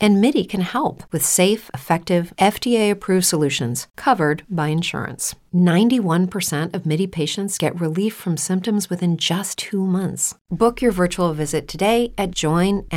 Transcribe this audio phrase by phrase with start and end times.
[0.00, 5.34] And MIDI can help with safe, effective, FDA approved solutions covered by insurance.
[5.54, 10.36] 91% of MIDI patients get relief from symptoms within just two months.
[10.50, 12.88] Book your virtual visit today at joinmidi.com.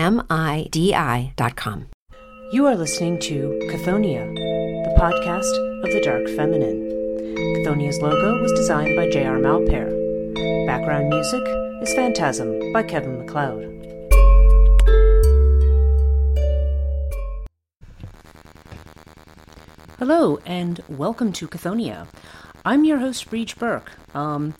[2.51, 4.35] You are listening to Chthoniya,
[4.83, 6.89] the podcast of the dark feminine.
[7.63, 9.37] Chthoniya's logo was designed by J.R.
[9.39, 9.87] Malpair.
[10.67, 11.41] Background music
[11.81, 13.80] is Phantasm by Kevin MacLeod.
[20.01, 22.07] Hello, and welcome to Chthoniya.
[22.65, 23.91] I'm your host, Breach Burke.
[24.15, 24.55] Um,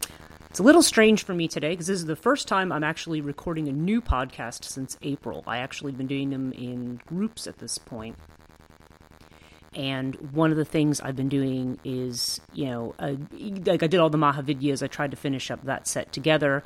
[0.52, 3.22] it's a little strange for me today because this is the first time I'm actually
[3.22, 5.44] recording a new podcast since April.
[5.48, 8.18] I actually been doing them in groups at this point.
[9.74, 13.16] And one of the things I've been doing is, you know, uh,
[13.66, 16.64] like I did all the Mahavidyas, I tried to finish up that set together.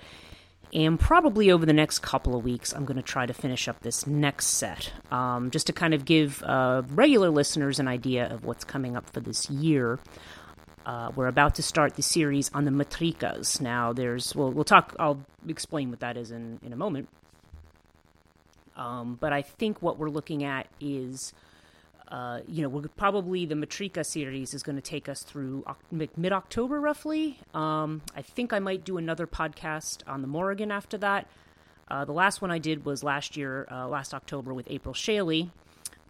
[0.73, 3.79] And probably over the next couple of weeks, I'm going to try to finish up
[3.81, 8.43] this next set, um, just to kind of give uh, regular listeners an idea of
[8.43, 9.99] what's coming up for this year.
[10.85, 13.59] Uh, we're about to start the series on the matrikas.
[13.61, 14.95] Now, there's well, we'll talk.
[14.99, 17.09] I'll explain what that is in in a moment.
[18.75, 21.33] Um, but I think what we're looking at is
[22.09, 26.31] uh, you know, we're probably the Matrika series is going to take us through mid
[26.31, 27.39] October, roughly.
[27.53, 31.27] Um, I think I might do another podcast on the Morrigan after that.
[31.87, 35.51] Uh, the last one I did was last year, uh, last October, with April Shaley.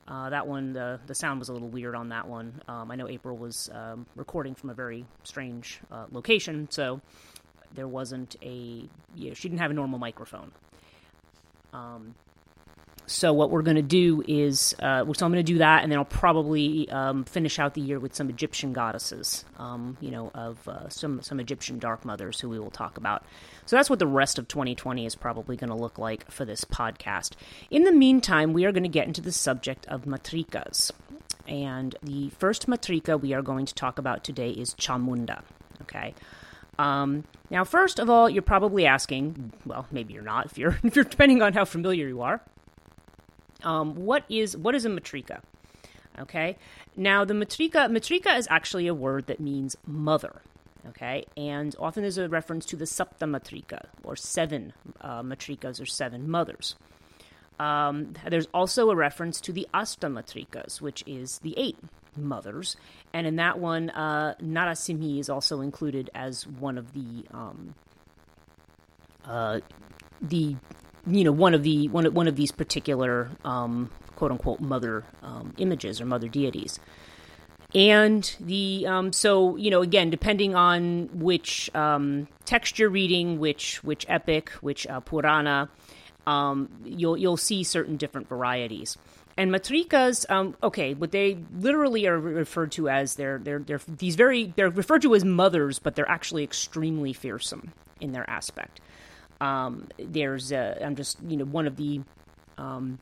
[0.07, 2.61] Uh, that one, the the sound was a little weird on that one.
[2.67, 7.01] Um, I know April was um, recording from a very strange uh, location, so
[7.73, 10.51] there wasn't a, you know, she didn't have a normal microphone.
[11.73, 12.15] Um,
[13.07, 15.91] so what we're going to do is, uh, so I'm going to do that, and
[15.91, 20.31] then I'll probably um, finish out the year with some Egyptian goddesses, um, you know,
[20.33, 23.23] of uh, some some Egyptian dark mothers who we will talk about.
[23.65, 26.65] So that's what the rest of 2020 is probably going to look like for this
[26.65, 27.33] podcast.
[27.69, 30.91] In the meantime, we are going to get into the subject of matrikas,
[31.47, 35.43] and the first matrika we are going to talk about today is Chamunda.
[35.83, 36.15] Okay.
[36.77, 40.95] Um, now, first of all, you're probably asking, well, maybe you're not, if you're, if
[40.95, 42.41] you're depending on how familiar you are.
[43.65, 45.41] Um, what is what is a matrika?
[46.19, 46.55] Okay,
[46.95, 50.41] now the matrika matrika is actually a word that means mother.
[50.89, 54.71] Okay, and often there's a reference to the sapta matrika or seven
[55.01, 56.75] uh, matrikas or seven mothers.
[57.59, 61.77] Um, there's also a reference to the asta matrikas, which is the eight
[62.15, 62.77] mothers,
[63.13, 67.73] and in that one, uh, Narasimhi is also included as one of the um,
[69.25, 69.59] uh,
[70.21, 70.55] the
[71.07, 75.53] you know one of the one one of these particular um, quote unquote mother um,
[75.57, 76.79] images or mother deities.
[77.73, 83.83] And the um, so you know again depending on which um, text you're reading, which
[83.83, 85.69] which epic, which uh, Purana,
[86.25, 88.97] um, you'll you'll see certain different varieties.
[89.37, 94.15] And matrikas, um, okay, what they literally are referred to as they're they're they're these
[94.15, 98.79] very they're referred to as mothers, but they're actually extremely fearsome in their aspect.
[99.41, 102.01] Um, there's, uh, I'm just, you know, one of the
[102.57, 102.99] um,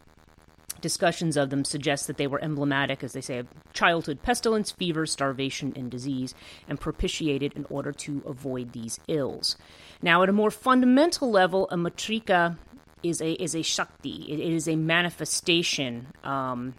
[0.83, 5.05] discussions of them suggests that they were emblematic, as they say, of childhood pestilence, fever,
[5.05, 6.35] starvation, and disease,
[6.67, 9.57] and propitiated in order to avoid these ills.
[10.01, 12.57] Now, at a more fundamental level, a matrika
[13.01, 14.25] is a is a shakti.
[14.29, 16.73] it, it is a manifestation um,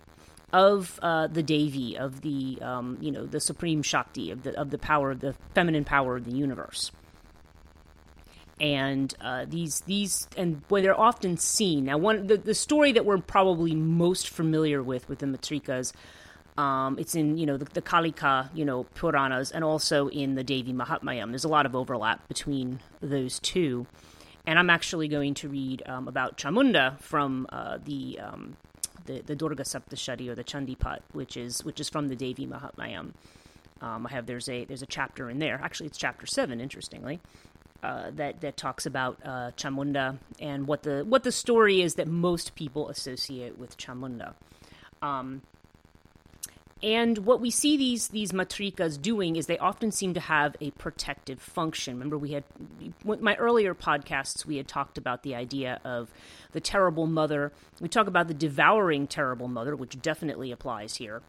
[0.53, 4.71] of uh, the Devi, of the um, you know the supreme shakti, of the of
[4.71, 6.91] the power, of the feminine power of the universe
[8.61, 11.85] and uh, these these and where they're often seen.
[11.85, 15.93] Now, one the, the story that we're probably most familiar with with the Matrikas,
[16.57, 20.45] um, it's in you know the, the Kalika you know Puranas and also in the
[20.45, 21.31] Devi Mahatmayam.
[21.31, 23.87] There's a lot of overlap between those two,
[24.47, 28.21] and I'm actually going to read um, about Chamunda from uh, the.
[28.21, 28.57] Um,
[29.07, 33.13] the, the Durga Saptashati or the Chandipat, which is which is from the Devi Mahatmayam.
[33.83, 35.61] Um, I have there's a there's a chapter in there.
[35.63, 36.59] Actually, it's chapter seven.
[36.59, 37.21] Interestingly,
[37.85, 42.09] uh, that that talks about uh, Chamunda and what the what the story is that
[42.09, 44.33] most people associate with Chamunda.
[45.03, 45.43] Um,
[46.83, 50.71] and what we see these these matrikas doing is they often seem to have a
[50.73, 51.95] protective function.
[51.95, 52.45] Remember, we had
[53.05, 54.47] my earlier podcasts.
[54.47, 56.11] We had talked about the idea of
[56.53, 57.53] the terrible mother.
[57.81, 61.21] We talk about the devouring terrible mother, which definitely applies here.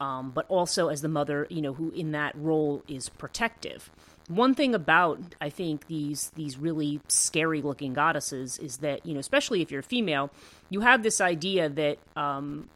[0.00, 3.90] Um, but also as the mother, you know, who in that role is protective
[4.30, 9.20] one thing about I think these these really scary looking goddesses is that you know
[9.20, 10.30] especially if you're female,
[10.70, 12.68] you have this idea that um,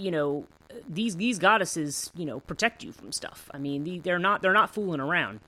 [0.00, 0.46] you know,
[0.88, 3.50] these these goddesses, you know, protect you from stuff.
[3.52, 5.40] I mean, they're not they're not fooling around.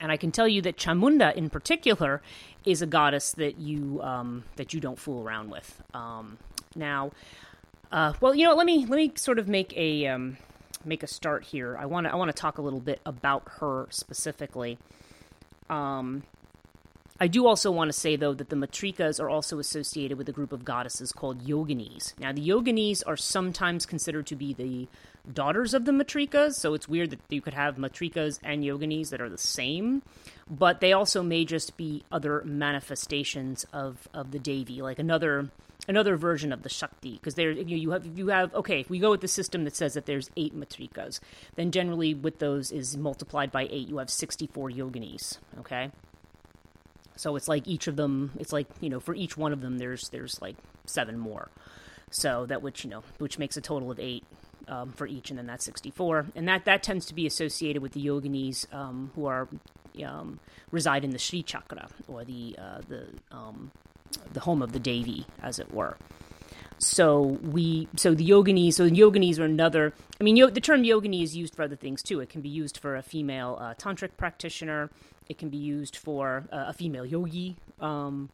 [0.00, 2.22] And I can tell you that Chamunda, in particular,
[2.64, 5.82] is a goddess that you um, that you don't fool around with.
[5.94, 6.38] Um,
[6.74, 7.12] now,
[7.92, 10.38] uh, well, you know, let me let me sort of make a um,
[10.84, 11.76] make a start here.
[11.78, 14.78] I want to I want to talk a little bit about her specifically.
[15.68, 16.24] Um,
[17.22, 20.32] I do also want to say, though, that the matrikas are also associated with a
[20.32, 22.18] group of goddesses called yoginis.
[22.18, 24.88] Now, the yoginis are sometimes considered to be the
[25.30, 29.20] daughters of the matrikas, so it's weird that you could have matrikas and yoginis that
[29.20, 30.00] are the same,
[30.48, 35.50] but they also may just be other manifestations of, of the Devi, like another
[35.90, 37.12] another version of the Shakti.
[37.12, 39.76] Because there, you, you have you have okay, if we go with the system that
[39.76, 41.20] says that there's eight matrikas,
[41.56, 45.38] then generally with those is multiplied by eight, you have sixty four yoginis.
[45.58, 45.90] Okay.
[47.20, 49.76] So it's like each of them, it's like, you know, for each one of them,
[49.76, 50.56] there's, there's like
[50.86, 51.50] seven more.
[52.10, 54.24] So that which, you know, which makes a total of eight
[54.68, 56.28] um, for each, and then that's 64.
[56.34, 59.48] And that, that tends to be associated with the yoginis um, who are,
[60.02, 60.40] um,
[60.70, 63.70] reside in the Sri Chakra, or the, uh, the, um,
[64.32, 65.96] the home of the Devi, as it were.
[66.78, 69.92] So we, so the yoginis, so the yoginis are another.
[70.18, 72.20] I mean, the term yogini is used for other things too.
[72.20, 74.90] It can be used for a female uh, tantric practitioner.
[75.28, 77.56] It can be used for uh, a female yogi.
[77.80, 78.30] Um,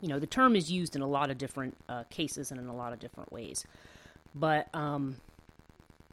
[0.00, 2.68] you know, the term is used in a lot of different uh, cases and in
[2.68, 3.64] a lot of different ways.
[4.34, 5.16] But um,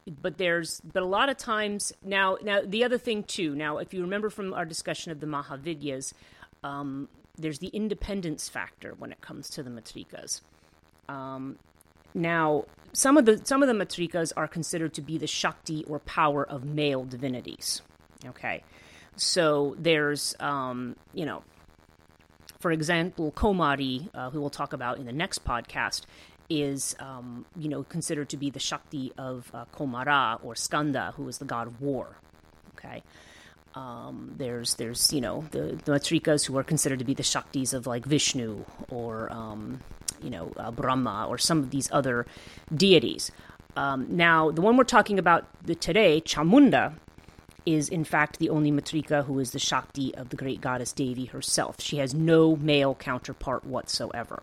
[0.08, 3.54] but there's but a lot of times now now the other thing too.
[3.54, 6.14] Now, if you remember from our discussion of the Mahavidyas,
[6.64, 7.10] um,
[7.42, 10.42] there's the independence factor when it comes to the matrikas.
[11.10, 11.58] Um,
[12.14, 16.00] now, some of the some of the matrikas are considered to be the shakti or
[16.00, 17.82] power of male divinities.
[18.26, 18.64] Okay,
[19.16, 21.44] so there's, um, you know,
[22.60, 26.04] for example, Komari, uh, who we'll talk about in the next podcast,
[26.50, 31.28] is, um, you know, considered to be the Shakti of uh, Komara or Skanda, who
[31.28, 32.18] is the god of war.
[32.76, 33.04] Okay.
[33.74, 37.74] Um, there's, there's, you know, the, the Matrikas who are considered to be the Shaktis
[37.74, 39.80] of like Vishnu or, um,
[40.22, 42.26] you know, uh, Brahma or some of these other
[42.76, 43.32] deities.
[43.76, 45.48] Um, now, the one we're talking about
[45.80, 46.94] today, Chamunda,
[47.66, 51.26] is in fact the only Matrika who is the Shakti of the great goddess Devi
[51.26, 51.80] herself.
[51.80, 54.42] She has no male counterpart whatsoever.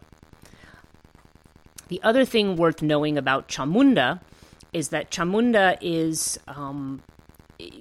[1.89, 4.21] The other thing worth knowing about Chamunda
[4.73, 7.03] is that Chamunda is, um,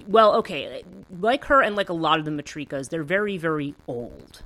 [0.06, 0.82] well, okay,
[1.20, 4.42] like her and like a lot of the Matrikas, they're very, very old.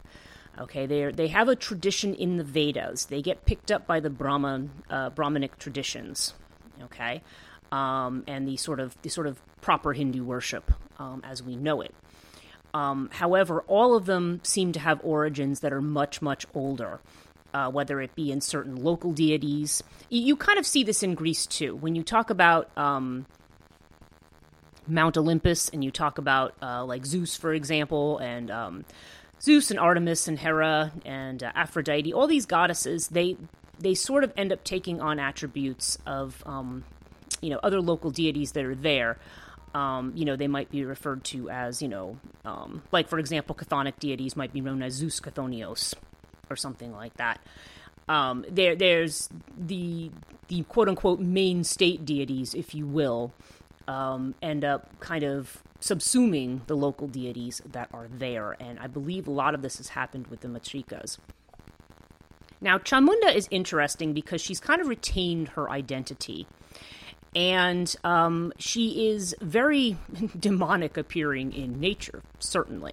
[0.58, 3.06] Okay, they they have a tradition in the Vedas.
[3.06, 6.34] They get picked up by the Brahman uh, Brahmanic traditions.
[6.82, 7.23] Okay,
[7.70, 11.81] um, and the sort of the sort of proper Hindu worship um, as we know
[11.81, 11.94] it.
[12.75, 17.00] Um, however, all of them seem to have origins that are much much older.
[17.55, 21.14] Uh, whether it be in certain local deities, you, you, kind of see this in
[21.14, 21.76] Greece too.
[21.76, 23.26] When you talk about um,
[24.87, 28.84] Mount Olympus and you talk about uh, like Zeus, for example, and um,
[29.40, 33.37] Zeus and Artemis and Hera and uh, Aphrodite, all these goddesses, they
[33.79, 36.84] they sort of end up taking on attributes of um,
[37.40, 39.19] you know other local deities that are there.
[39.75, 43.55] Um, you know, they might be referred to as, you know, um, like for example,
[43.55, 45.94] chthonic deities might be known as Zeus Chthonios
[46.50, 47.40] or something like that.
[48.08, 50.11] Um, there, there's the
[50.49, 53.32] the quote unquote main state deities, if you will,
[53.89, 59.27] um, end up kind of subsuming the local deities that are there, and I believe
[59.27, 61.19] a lot of this has happened with the matrikas.
[62.60, 66.46] Now, Chamunda is interesting because she's kind of retained her identity
[67.34, 69.96] and um, she is very
[70.39, 72.93] demonic appearing in nature, certainly.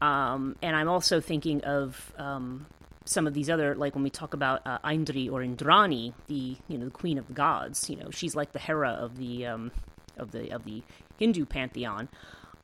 [0.00, 2.66] Um, and I'm also thinking of um,
[3.08, 6.78] some of these other, like when we talk about uh, Aindri or Indrani, the you
[6.78, 7.88] know the queen of the gods.
[7.88, 9.72] You know, she's like the Hera of the um,
[10.16, 10.82] of the of the
[11.18, 12.08] Hindu pantheon.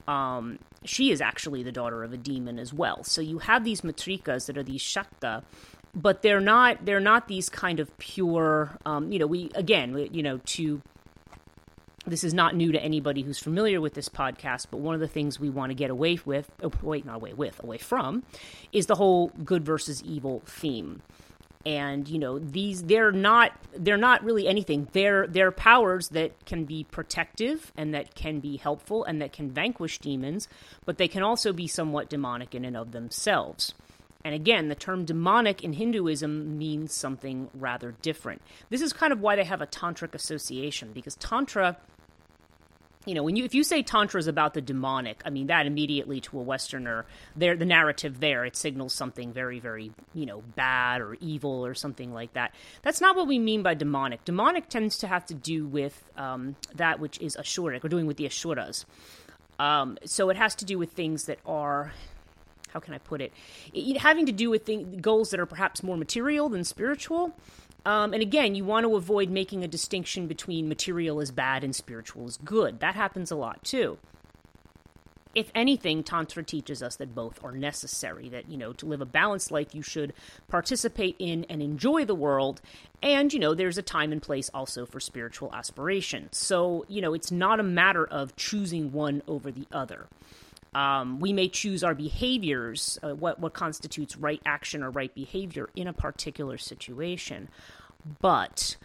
[0.07, 3.05] Um, she is actually the daughter of a demon as well.
[3.05, 5.43] So you have these matrikas that are these shakta
[5.95, 10.23] but they're not they're not these kind of pure um, you know we again you
[10.23, 10.83] know to
[12.07, 15.09] this is not new to anybody who's familiar with this podcast but one of the
[15.09, 18.23] things we want to get away with oh, wait not away with away from
[18.73, 21.03] is the whole good versus evil theme.
[21.67, 24.87] And you know these they're not they're not really anything.
[24.93, 29.51] They're they're powers that can be protective and that can be helpful and that can
[29.51, 30.47] vanquish demons
[30.85, 33.75] but they can also be somewhat demonic in and of themselves.
[34.27, 38.41] And again, the term demonic in Hinduism means something rather different.
[38.71, 41.77] This is kind of why they have a tantric association, because Tantra
[43.07, 45.67] you know, when you if you say tantra is about the demonic, I mean that
[45.67, 47.05] immediately to a Westerner,
[47.37, 51.75] there the narrative there it signals something very very you know bad or evil or
[51.75, 52.55] something like that.
[52.83, 54.25] That's not what we mean by demonic.
[54.25, 58.17] Demonic tends to have to do with um, that which is ashuric or doing with
[58.17, 58.85] the ashuras.
[59.59, 61.93] Um, so it has to do with things that are
[62.75, 63.33] how can I put it,
[63.73, 67.33] it having to do with things, goals that are perhaps more material than spiritual.
[67.85, 71.75] Um, and again, you want to avoid making a distinction between material is bad and
[71.75, 72.81] spiritual is good.
[72.81, 73.99] That happens a lot too.
[75.35, 79.07] If anything, Tantra teaches us that both are necessary, that, you know, to live a
[79.07, 80.13] balanced life, you should
[80.47, 82.61] participate in and enjoy the world.
[83.03, 86.29] And, you know, there's a time and place also for spiritual aspiration.
[86.31, 90.07] So, you know, it's not a matter of choosing one over the other.
[90.75, 95.71] Um, we may choose our behaviors, uh, what, what constitutes right action or right behavior
[95.77, 97.49] in a particular situation
[98.21, 98.77] but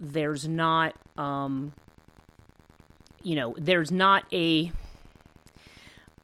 [0.00, 1.72] there's not um,
[3.22, 4.72] you know there's not a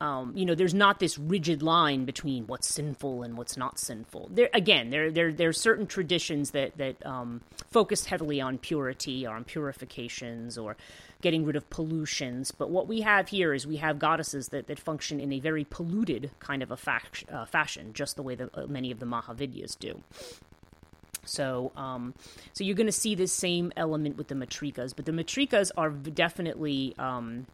[0.03, 4.31] um, you know, there's not this rigid line between what's sinful and what's not sinful.
[4.33, 9.37] There again, there there there's certain traditions that that um, focus heavily on purity or
[9.37, 10.79] on purifications or
[11.21, 12.51] getting rid of pollutions.
[12.51, 15.65] But what we have here is we have goddesses that, that function in a very
[15.65, 17.01] polluted kind of a fa-
[17.31, 20.03] uh, fashion, just the way that uh, many of the Mahavidyas do.
[21.25, 22.15] So, um,
[22.53, 25.91] so you're going to see this same element with the matrikas, but the matrikas are
[25.91, 27.47] definitely um,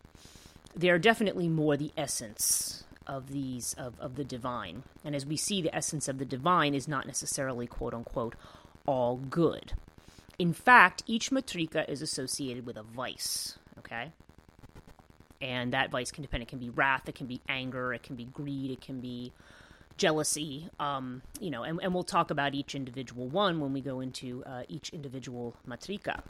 [0.75, 4.83] they are definitely more the essence of these of, of the divine.
[5.05, 8.35] And as we see, the essence of the divine is not necessarily quote unquote
[8.87, 9.73] all good.
[10.39, 13.59] In fact, each matrika is associated with a vice.
[13.79, 14.13] Okay.
[15.41, 16.43] And that vice can depend.
[16.43, 19.33] It can be wrath, it can be anger, it can be greed, it can be
[19.97, 24.01] jealousy, um, you know, and, and, we'll talk about each individual one when we go
[24.01, 26.21] into uh, each individual matrika.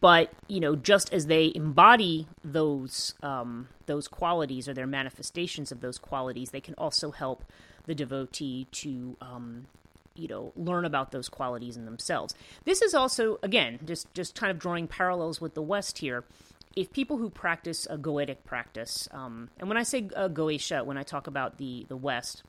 [0.00, 5.80] But you know, just as they embody those um, those qualities or their manifestations of
[5.80, 7.44] those qualities, they can also help
[7.86, 9.66] the devotee to um,
[10.14, 12.34] you know learn about those qualities in themselves.
[12.64, 16.24] This is also again just just kind of drawing parallels with the West here
[16.76, 20.96] if people who practice a goetic practice, um, and when I say uh, goetia, when
[20.96, 22.42] I talk about the the West,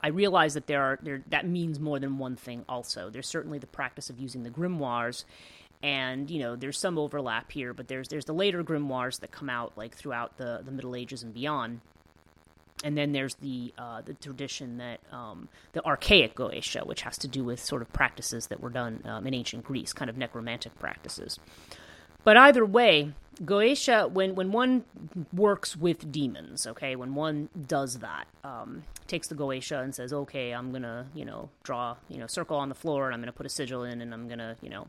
[0.00, 2.64] I realize that there are there that means more than one thing.
[2.68, 5.24] Also, there's certainly the practice of using the grimoires,
[5.82, 9.50] and you know there's some overlap here, but there's there's the later grimoires that come
[9.50, 11.80] out like throughout the the Middle Ages and beyond.
[12.82, 17.28] And then there's the uh, the tradition that um, the archaic Goetia, which has to
[17.28, 20.78] do with sort of practices that were done um, in ancient Greece, kind of necromantic
[20.78, 21.38] practices.
[22.24, 24.84] But either way, Goetia, when, when one
[25.32, 30.52] works with demons, okay, when one does that, um, takes the Goetia and says, okay,
[30.52, 33.46] I'm to, you know, draw, you know, circle on the floor and I'm to put
[33.46, 34.86] a sigil in and I'm to, you know,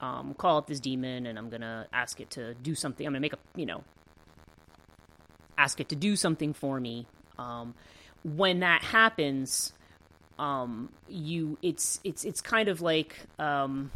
[0.00, 3.06] um, call up this demon and I'm to ask it to do something.
[3.06, 3.84] I'm to make a, you know,
[5.58, 7.06] ask it to do something for me.
[7.38, 7.74] Um,
[8.24, 9.72] when that happens,
[10.38, 13.90] um, you, it's, it's, it's kind of like, um,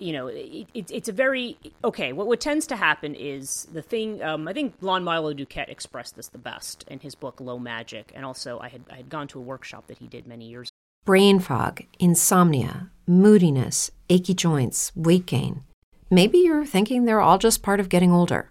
[0.00, 2.12] you know, it, it, it's a very okay.
[2.12, 4.22] What what tends to happen is the thing.
[4.22, 8.10] Um, I think Lon Milo DuQuette expressed this the best in his book Low Magic,
[8.14, 10.70] and also I had I had gone to a workshop that he did many years.
[11.04, 15.64] Brain fog, insomnia, moodiness, achy joints, weight gain.
[16.10, 18.50] Maybe you're thinking they're all just part of getting older,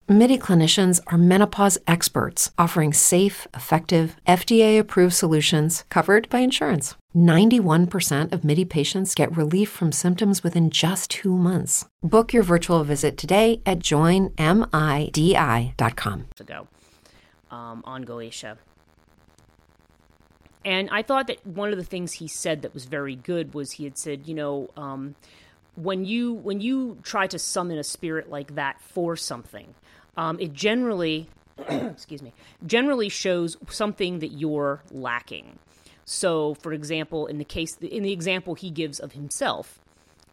[0.11, 6.95] MIDI clinicians are menopause experts offering safe, effective, FDA approved solutions covered by insurance.
[7.15, 11.85] 91% of MIDI patients get relief from symptoms within just two months.
[12.03, 14.35] Book your virtual visit today at joinmidi.com.
[16.41, 16.67] Ago
[17.49, 18.57] um, on Goetia.
[20.65, 23.71] And I thought that one of the things he said that was very good was
[23.71, 25.15] he had said, you know, um,
[25.75, 29.73] when you when you try to summon a spirit like that for something,
[30.17, 31.27] um, it generally,
[31.69, 32.33] excuse me,
[32.65, 35.59] generally shows something that you're lacking.
[36.05, 39.79] So, for example, in the case in the example he gives of himself,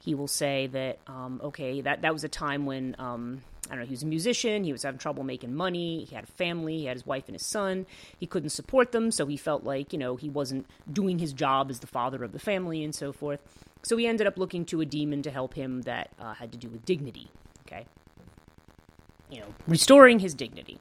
[0.00, 3.80] he will say that um, okay, that that was a time when um, I don't
[3.80, 6.78] know, he was a musician, he was having trouble making money, he had a family,
[6.78, 7.87] he had his wife and his son,
[8.18, 11.70] he couldn't support them, so he felt like, you know, he wasn't doing his job
[11.70, 13.40] as the father of the family and so forth.
[13.82, 16.58] So he ended up looking to a demon to help him that uh, had to
[16.58, 17.28] do with dignity,
[17.66, 17.87] okay?
[19.30, 20.78] You know, restoring his dignity.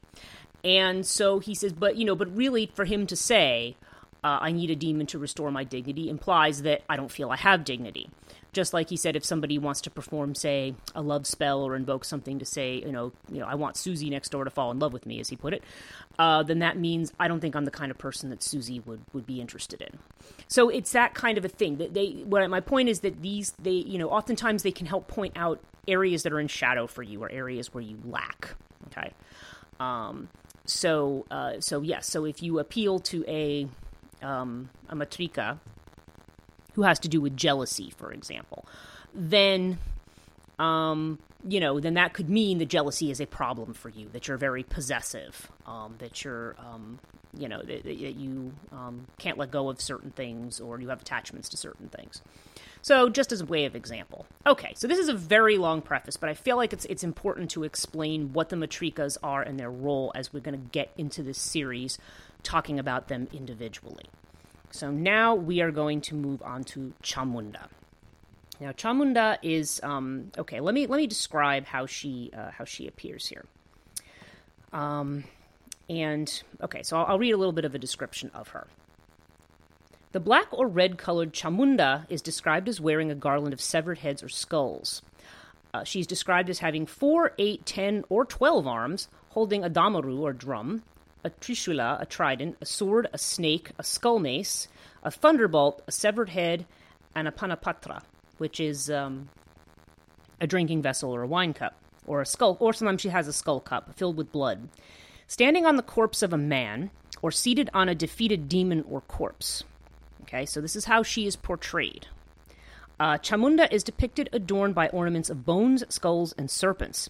[0.64, 3.76] And so he says, but, you know, but really for him to say,
[4.24, 7.36] uh, I need a demon to restore my dignity implies that I don't feel I
[7.36, 8.10] have dignity.
[8.52, 12.04] Just like he said, if somebody wants to perform, say, a love spell or invoke
[12.04, 14.78] something to say, you know, you know, I want Susie next door to fall in
[14.78, 15.62] love with me, as he put it,
[16.18, 19.02] uh, then that means I don't think I'm the kind of person that Susie would,
[19.12, 19.98] would be interested in.
[20.48, 21.76] So it's that kind of a thing.
[21.76, 25.06] That they, what my point is that these, they, you know, oftentimes they can help
[25.06, 28.54] point out areas that are in shadow for you or areas where you lack.
[28.88, 29.12] Okay.
[29.80, 30.28] Um,
[30.64, 32.08] so, uh, so yes.
[32.08, 33.68] So if you appeal to a
[34.22, 35.58] um, a matrika
[36.74, 38.66] who has to do with jealousy, for example,
[39.14, 39.78] then
[40.58, 44.26] um, you know, then that could mean that jealousy is a problem for you, that
[44.26, 46.98] you're very possessive, um, that you're, um,
[47.36, 51.00] you know, that, that you um, can't let go of certain things or you have
[51.00, 52.22] attachments to certain things.
[52.82, 54.26] So, just as a way of example.
[54.46, 57.50] Okay, so this is a very long preface, but I feel like it's it's important
[57.50, 61.22] to explain what the matrikas are and their role as we're going to get into
[61.22, 61.98] this series
[62.42, 64.06] talking about them individually.
[64.70, 67.68] So now we are going to move on to Chamunda.
[68.60, 70.60] Now Chamunda is um, okay.
[70.60, 73.44] Let me let me describe how she uh, how she appears here.
[74.72, 75.24] Um,
[75.88, 78.66] and okay, so I'll, I'll read a little bit of a description of her.
[80.12, 84.22] The black or red colored Chamunda is described as wearing a garland of severed heads
[84.22, 85.02] or skulls.
[85.74, 90.32] Uh, she's described as having four, eight, ten, or twelve arms, holding a damaru or
[90.32, 90.82] drum,
[91.24, 94.68] a trishula, a trident, a sword, a snake, a skull mace,
[95.02, 96.64] a thunderbolt, a severed head,
[97.14, 98.02] and a panapatra,
[98.38, 99.28] which is um,
[100.40, 101.74] a drinking vessel or a wine cup,
[102.06, 104.70] or a skull, or sometimes she has a skull cup filled with blood.
[105.26, 109.64] Standing on the corpse of a man, or seated on a defeated demon or corpse.
[110.28, 112.06] Okay, so this is how she is portrayed.
[113.00, 117.08] Uh, Chamunda is depicted adorned by ornaments of bones, skulls, and serpents.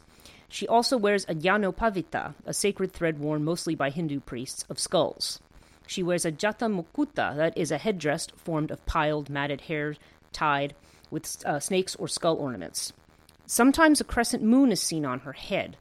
[0.48, 5.40] She also wears a Pavita, a sacred thread worn mostly by Hindu priests, of skulls.
[5.88, 9.96] She wears a Jata Mukuta, that is a headdress formed of piled, matted hair
[10.30, 10.74] tied
[11.10, 12.92] with uh, snakes or skull ornaments.
[13.46, 15.76] Sometimes a crescent moon is seen on her head.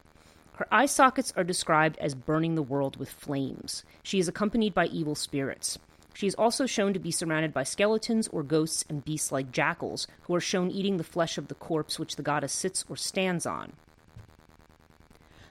[0.54, 3.84] Her eye sockets are described as burning the world with flames.
[4.02, 5.78] She is accompanied by evil spirits.
[6.14, 10.06] She is also shown to be surrounded by skeletons or ghosts and beasts like jackals,
[10.22, 13.46] who are shown eating the flesh of the corpse which the goddess sits or stands
[13.46, 13.72] on.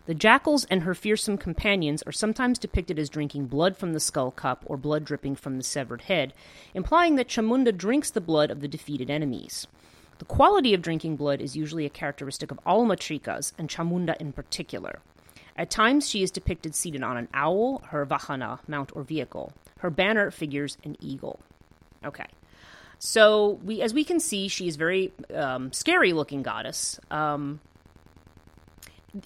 [0.07, 4.31] The jackals and her fearsome companions are sometimes depicted as drinking blood from the skull
[4.31, 6.33] cup or blood dripping from the severed head,
[6.73, 9.67] implying that Chamunda drinks the blood of the defeated enemies.
[10.19, 14.31] The quality of drinking blood is usually a characteristic of all matrikas, and Chamunda in
[14.31, 14.99] particular.
[15.57, 19.51] At times, she is depicted seated on an owl, her vahana, mount or vehicle.
[19.79, 21.39] Her banner figures an eagle.
[22.05, 22.25] Okay.
[22.99, 26.99] So, we, as we can see, she is very um, scary looking goddess.
[27.11, 27.59] Um,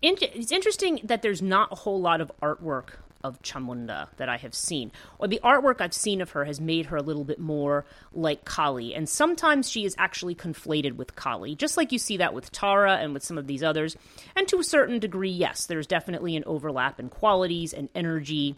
[0.02, 2.90] it's interesting that there's not a whole lot of artwork
[3.24, 4.92] of Chamunda that I have seen.
[5.20, 8.46] Or the artwork I've seen of her has made her a little bit more like
[8.46, 8.96] Kali.
[8.96, 12.98] And sometimes she is actually conflated with Kali, just like you see that with Tara
[12.98, 13.96] and with some of these others.
[14.36, 18.56] And to a certain degree, yes, there's definitely an overlap in qualities and energy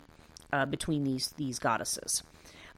[0.54, 2.24] uh, between these, these goddesses.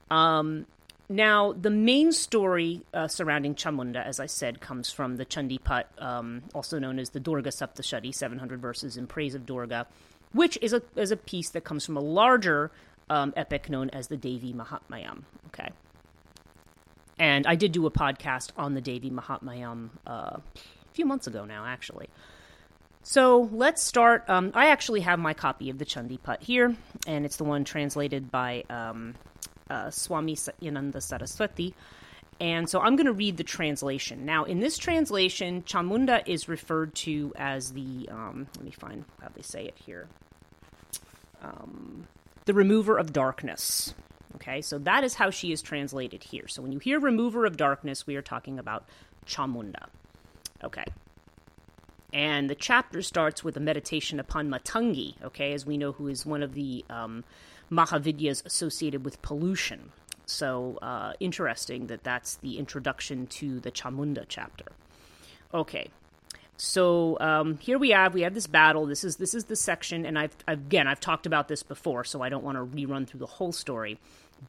[0.10, 0.66] Um,
[1.10, 6.44] now, the main story uh, surrounding Chamunda, as I said, comes from the Chandipat, um,
[6.56, 9.86] also known as the Durga Saptashati, 700 verses in praise of Durga,
[10.32, 12.72] which is a, is a piece that comes from a larger
[13.10, 15.24] um, epic known as the Devi Mahatmayam.
[15.48, 15.70] Okay.
[17.20, 20.42] And I did do a podcast on the Devi Mahatmayam uh, a
[20.94, 22.10] few months ago now, actually.
[23.08, 24.28] So let's start.
[24.28, 28.32] Um, I actually have my copy of the Chandipat here, and it's the one translated
[28.32, 29.14] by um,
[29.70, 31.76] uh, Swami Satyananda Saraswati.
[32.40, 34.26] And so I'm going to read the translation.
[34.26, 39.30] Now, in this translation, Chamunda is referred to as the, um, let me find how
[39.36, 40.08] they say it here,
[41.44, 42.08] um,
[42.46, 43.94] the remover of darkness.
[44.38, 46.48] Okay, so that is how she is translated here.
[46.48, 48.90] So when you hear remover of darkness, we are talking about
[49.28, 49.90] Chamunda.
[50.64, 50.86] Okay.
[52.14, 56.26] And the chapter starts with a meditation upon Matangi, okay, as we know, who is
[56.26, 57.24] one of the um,
[57.72, 59.92] Mahavidyas associated with pollution.
[60.26, 64.66] So uh, interesting that that's the introduction to the Chamunda chapter.
[65.54, 65.90] Okay,
[66.58, 68.86] so um, here we have we have this battle.
[68.86, 72.22] This is this is the section, and I've again I've talked about this before, so
[72.22, 74.00] I don't want to rerun through the whole story.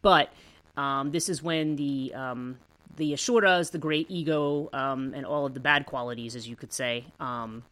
[0.03, 0.33] But
[0.77, 2.59] um, this is when the um,
[2.97, 6.73] the Asuras, the great ego, um, and all of the bad qualities, as you could
[6.73, 7.65] say, um,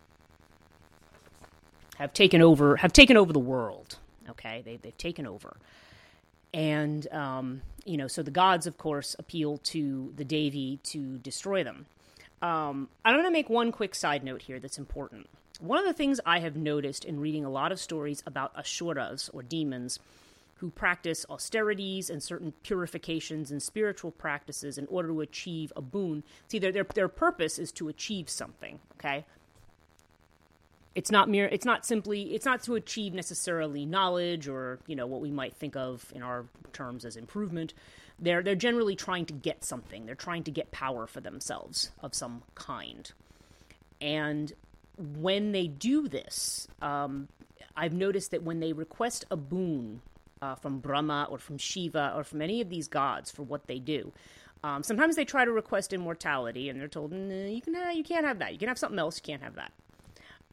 [1.96, 3.98] have taken over have taken over the world.
[4.28, 5.56] Okay, they they've taken over,
[6.52, 11.64] and um, you know, so the gods, of course, appeal to the Devi to destroy
[11.64, 11.86] them.
[13.04, 15.28] I'm going to make one quick side note here that's important.
[15.60, 19.30] One of the things I have noticed in reading a lot of stories about Asuras
[19.32, 19.98] or demons
[20.64, 26.24] who practice austerities and certain purifications and spiritual practices in order to achieve a boon.
[26.48, 29.26] See, their, their, their purpose is to achieve something, okay?
[30.94, 35.06] It's not mere it's not simply it's not to achieve necessarily knowledge or, you know,
[35.06, 37.74] what we might think of in our terms as improvement
[38.18, 40.06] they're they're generally trying to get something.
[40.06, 43.12] They're trying to get power for themselves of some kind.
[44.00, 44.50] And
[44.96, 47.28] when they do this, um,
[47.76, 50.00] I've noticed that when they request a boon
[50.44, 53.78] uh, from Brahma or from Shiva or from any of these gods for what they
[53.78, 54.12] do,
[54.62, 58.26] um, sometimes they try to request immortality, and they're told, "You can have, you can't
[58.26, 58.52] have that.
[58.52, 59.18] You can have something else.
[59.18, 59.72] You can't have that."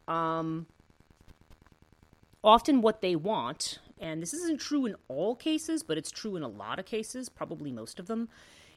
[0.08, 0.68] Um,
[2.44, 6.42] often, what they want and this isn't true in all cases, but it's true in
[6.42, 8.30] a lot of cases, probably most of them,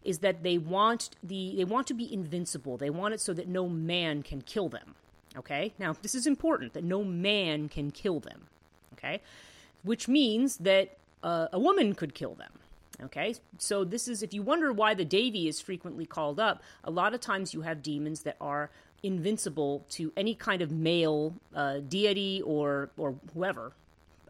[0.05, 2.77] is that they want the they want to be invincible.
[2.77, 4.95] They want it so that no man can kill them.
[5.37, 5.73] Okay?
[5.79, 8.49] Now, this is important that no man can kill them.
[8.93, 9.23] Okay?
[9.83, 12.53] Which means that uh, a woman could kill them.
[13.03, 16.93] Okay, so this is if you wonder why the Devi is frequently called up, a
[16.93, 18.71] lot of times you have demons that are
[19.03, 23.73] invincible to any kind of male uh, deity or or whoever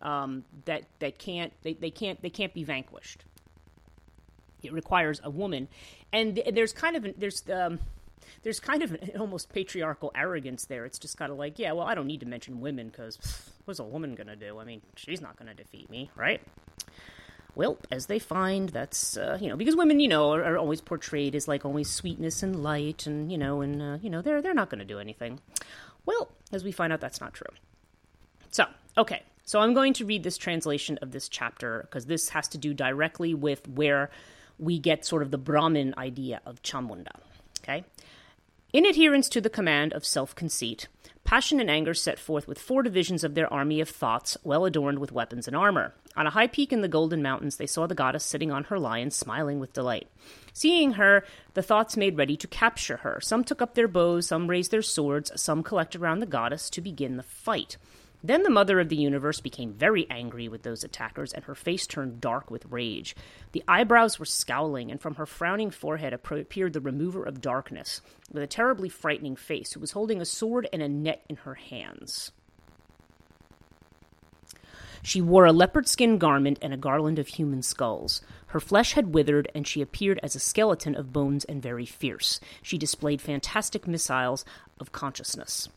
[0.00, 3.24] um, that that can't they, they can't they can't be vanquished.
[4.62, 5.68] It requires a woman,
[6.10, 7.80] and there's kind of an, there's um,
[8.42, 10.86] there's kind of an almost patriarchal arrogance there.
[10.86, 13.18] It's just kind of like, yeah, well, I don't need to mention women because
[13.64, 14.58] what's a woman gonna do?
[14.58, 16.40] I mean, she's not gonna defeat me, right?
[17.56, 20.80] Well, as they find, that's uh, you know because women, you know, are, are, always
[20.80, 24.42] portrayed as like always sweetness and light, and you know, and uh, you know, they're
[24.42, 25.40] they're not going to do anything.
[26.04, 27.46] Well, as we find out, that's not true.
[28.50, 28.66] So,
[28.98, 32.58] okay, so I'm going to read this translation of this chapter because this has to
[32.58, 34.10] do directly with where
[34.58, 37.20] we get sort of the Brahmin idea of Chamunda.
[37.62, 37.84] Okay?
[38.72, 40.88] In adherence to the command of self conceit,
[41.24, 44.98] passion and anger set forth with four divisions of their army of thoughts, well adorned
[44.98, 45.94] with weapons and armor.
[46.16, 48.78] On a high peak in the Golden Mountains, they saw the goddess sitting on her
[48.78, 50.06] lion, smiling with delight.
[50.52, 53.18] Seeing her, the thoughts made ready to capture her.
[53.20, 56.80] Some took up their bows, some raised their swords, some collected round the goddess to
[56.80, 57.76] begin the fight.
[58.26, 61.86] Then the Mother of the Universe became very angry with those attackers, and her face
[61.86, 63.14] turned dark with rage.
[63.52, 68.00] The eyebrows were scowling, and from her frowning forehead appeared the Remover of Darkness,
[68.32, 71.52] with a terribly frightening face, who was holding a sword and a net in her
[71.52, 72.32] hands.
[75.02, 78.22] She wore a leopard skin garment and a garland of human skulls.
[78.46, 82.40] Her flesh had withered, and she appeared as a skeleton of bones and very fierce.
[82.62, 84.46] She displayed fantastic missiles
[84.80, 85.68] of consciousness.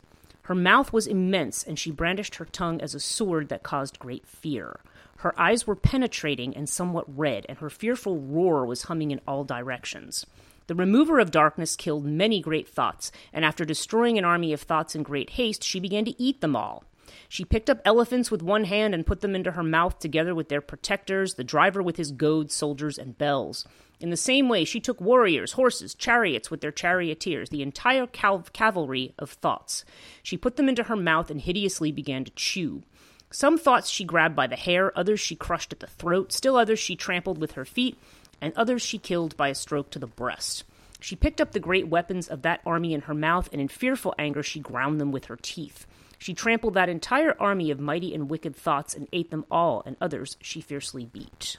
[0.48, 4.26] Her mouth was immense, and she brandished her tongue as a sword that caused great
[4.26, 4.80] fear.
[5.18, 9.44] Her eyes were penetrating and somewhat red, and her fearful roar was humming in all
[9.44, 10.24] directions.
[10.66, 14.94] The remover of darkness killed many great thoughts, and after destroying an army of thoughts
[14.94, 16.82] in great haste, she began to eat them all.
[17.28, 20.48] She picked up elephants with one hand and put them into her mouth together with
[20.48, 23.66] their protectors, the driver with his goads, soldiers, and bells.
[24.00, 29.14] In the same way, she took warriors, horses, chariots with their charioteers, the entire cavalry
[29.18, 29.84] of thoughts.
[30.22, 32.82] She put them into her mouth and hideously began to chew.
[33.30, 36.78] Some thoughts she grabbed by the hair, others she crushed at the throat, still others
[36.78, 37.98] she trampled with her feet,
[38.40, 40.64] and others she killed by a stroke to the breast.
[41.00, 44.14] She picked up the great weapons of that army in her mouth, and in fearful
[44.18, 45.86] anger she ground them with her teeth.
[46.18, 49.96] She trampled that entire army of mighty and wicked thoughts and ate them all, and
[50.00, 51.56] others she fiercely beat.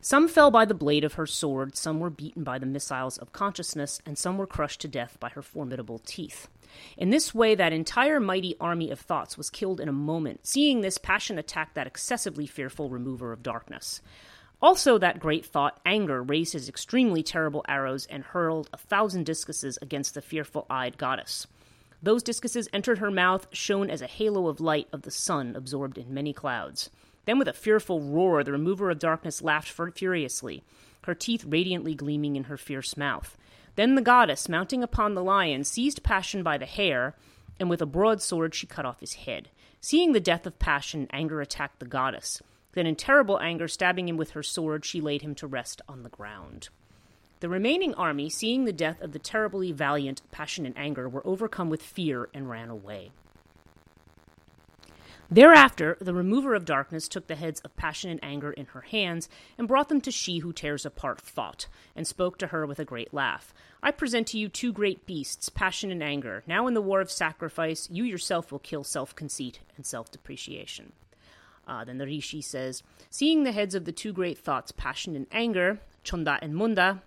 [0.00, 3.32] Some fell by the blade of her sword, some were beaten by the missiles of
[3.32, 6.46] consciousness, and some were crushed to death by her formidable teeth.
[6.96, 10.46] In this way, that entire mighty army of thoughts was killed in a moment.
[10.46, 14.00] Seeing this, passion attacked that excessively fearful remover of darkness.
[14.66, 19.78] Also, that great thought, anger, raised his extremely terrible arrows and hurled a thousand discuses
[19.80, 21.46] against the fearful eyed goddess.
[22.02, 25.98] Those discuses entered her mouth, shone as a halo of light of the sun absorbed
[25.98, 26.90] in many clouds.
[27.26, 30.64] Then, with a fearful roar, the remover of darkness laughed furiously,
[31.04, 33.38] her teeth radiantly gleaming in her fierce mouth.
[33.76, 37.14] Then the goddess, mounting upon the lion, seized Passion by the hair,
[37.60, 39.48] and with a broadsword she cut off his head.
[39.80, 42.42] Seeing the death of Passion, anger attacked the goddess.
[42.76, 46.02] Then, in terrible anger, stabbing him with her sword, she laid him to rest on
[46.02, 46.68] the ground.
[47.40, 51.70] The remaining army, seeing the death of the terribly valiant Passion and Anger, were overcome
[51.70, 53.12] with fear and ran away.
[55.30, 59.30] Thereafter, the remover of darkness took the heads of passion and anger in her hands,
[59.56, 62.84] and brought them to she who tears apart thought, and spoke to her with a
[62.84, 63.54] great laugh.
[63.82, 66.44] I present to you two great beasts, passion and anger.
[66.46, 70.92] Now, in the war of sacrifice, you yourself will kill self conceit and self depreciation.
[71.66, 75.26] Uh, then the Rishi says, Seeing the heads of the two great thoughts, passion and
[75.32, 77.02] anger, Chonda and Munda,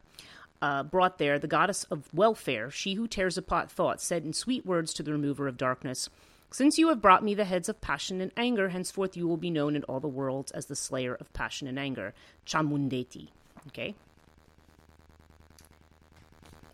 [0.62, 4.66] uh, brought there, the goddess of welfare, she who tears apart thought, said in sweet
[4.66, 6.10] words to the remover of darkness,
[6.52, 9.52] since you have brought me the heads of passion and anger, henceforth you will be
[9.52, 12.14] known in all the worlds as the slayer of passion and anger,
[12.46, 13.28] Chamundeti.
[13.68, 13.94] Okay?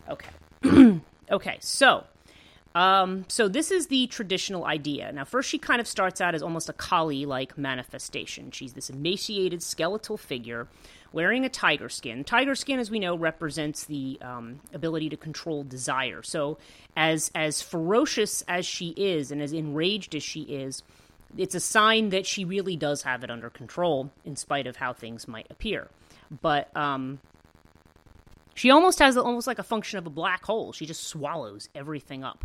[0.08, 1.00] Okay.
[1.30, 2.04] okay, so
[2.76, 5.10] um, so this is the traditional idea.
[5.10, 8.50] Now, first she kind of starts out as almost a Kali-like manifestation.
[8.50, 10.68] She's this emaciated skeletal figure
[11.10, 12.22] wearing a tiger skin.
[12.22, 16.22] Tiger skin, as we know, represents the um, ability to control desire.
[16.22, 16.58] So,
[16.94, 20.82] as as ferocious as she is, and as enraged as she is,
[21.34, 24.92] it's a sign that she really does have it under control, in spite of how
[24.92, 25.88] things might appear.
[26.42, 27.20] But um,
[28.54, 30.74] she almost has almost like a function of a black hole.
[30.74, 32.44] She just swallows everything up,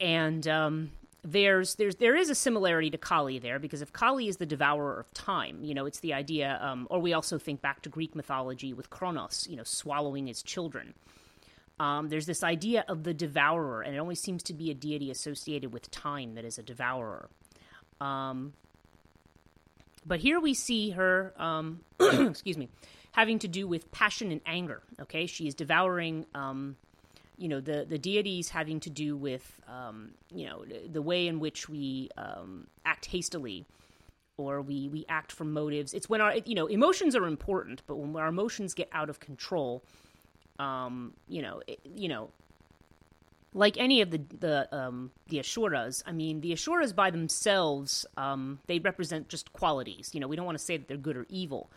[0.00, 0.90] and um,
[1.24, 5.00] there's there's there is a similarity to Kali there because if Kali is the devourer
[5.00, 6.58] of time, you know, it's the idea.
[6.62, 10.42] Um, or we also think back to Greek mythology with Kronos, you know, swallowing his
[10.42, 10.94] children.
[11.80, 15.10] Um, there's this idea of the devourer, and it always seems to be a deity
[15.10, 17.28] associated with time that is a devourer.
[18.00, 18.52] Um,
[20.04, 22.68] but here we see her, um, excuse me,
[23.12, 24.82] having to do with passion and anger.
[25.00, 26.76] Okay, she is devouring um,
[27.38, 31.38] you know the the deities having to do with um, you know the way in
[31.38, 33.64] which we um, act hastily
[34.36, 37.96] or we we act from motives it's when our you know emotions are important but
[37.96, 39.82] when our emotions get out of control
[40.58, 42.30] um, you know it, you know
[43.54, 48.60] like any of the the um, the asuras, I mean, the asuras by themselves, um,
[48.66, 50.10] they represent just qualities.
[50.12, 51.70] You know, we don't want to say that they're good or evil,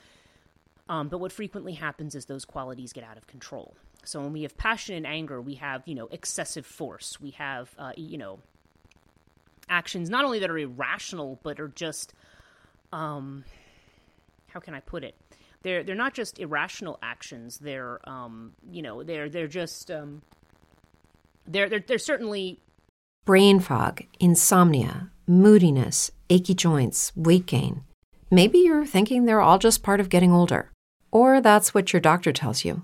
[0.89, 3.76] um, but what frequently happens is those qualities get out of control.
[4.04, 7.22] So when we have passion and anger, we have, you know, excessive force.
[7.22, 8.40] We have, uh, you know,
[9.70, 12.14] actions not only that are irrational, but are just,
[12.92, 13.44] um,
[14.48, 15.16] how can I put it?
[15.64, 17.60] They're they're not just irrational actions.
[17.60, 20.24] They're, um, you know, they're they're just, um,
[21.48, 22.60] they're they're, they're certainly
[23.26, 27.84] brain fog, insomnia, moodiness, achy joints, weight gain.
[28.32, 30.72] Maybe you're thinking they're all just part of getting older,
[31.12, 32.84] or that's what your doctor tells you.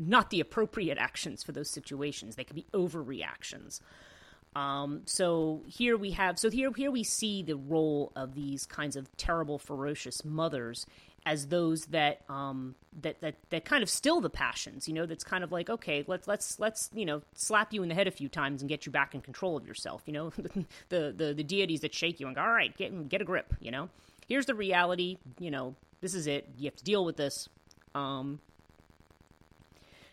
[0.00, 2.36] not the appropriate actions for those situations.
[2.36, 3.80] They could be overreactions.
[4.56, 8.96] Um, so here we have so here here we see the role of these kinds
[8.96, 10.86] of terrible, ferocious mothers
[11.26, 14.88] as those that um, that that that kind of still the passions.
[14.88, 17.88] You know, that's kind of like okay, let's let's let's you know slap you in
[17.88, 20.02] the head a few times and get you back in control of yourself.
[20.06, 20.30] You know,
[20.88, 23.54] the the the deities that shake you and go, all right, get get a grip.
[23.60, 23.88] You know,
[24.26, 25.18] here's the reality.
[25.38, 26.48] You know, this is it.
[26.58, 27.48] You have to deal with this.
[27.94, 28.40] Um,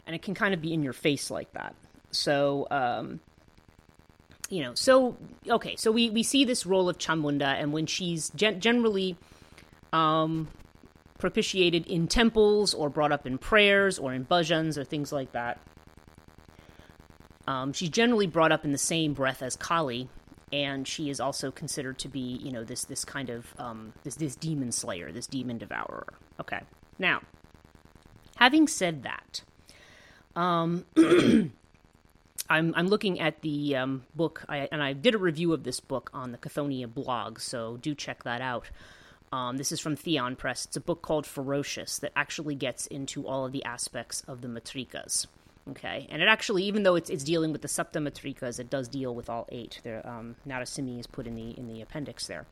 [0.08, 1.76] and it can kind of be in your face like that.
[2.12, 3.20] So, um,
[4.50, 5.18] you know, so
[5.48, 9.18] okay, so we we see this role of Chamunda, and when she's gen- generally
[9.92, 10.48] um,
[11.20, 15.60] propitiated in temples or brought up in prayers or in bhajans or things like that,
[17.46, 20.08] um, she's generally brought up in the same breath as Kali,
[20.54, 24.16] and she is also considered to be, you know, this this kind of um, this
[24.16, 26.08] this demon slayer, this demon devourer.
[26.40, 26.62] Okay,
[26.98, 27.22] now,
[28.38, 29.42] having said that,
[30.38, 30.86] um,
[32.50, 35.80] I'm I'm looking at the um, book, I, and I did a review of this
[35.80, 38.70] book on the Chthonia blog, so do check that out.
[39.34, 40.66] Um, this is from Theon Press.
[40.66, 44.48] It's a book called Ferocious that actually gets into all of the aspects of the
[44.48, 45.26] matrikas.
[45.72, 48.88] Okay, and it actually, even though it's it's dealing with the septa matrikas, it does
[48.88, 49.82] deal with all eight.
[49.84, 52.46] There, um, Narasimhi is put in the in the appendix there.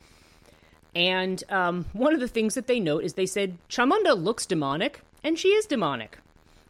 [0.94, 5.02] And um, one of the things that they note is they said Chamunda looks demonic,
[5.24, 6.18] and she is demonic.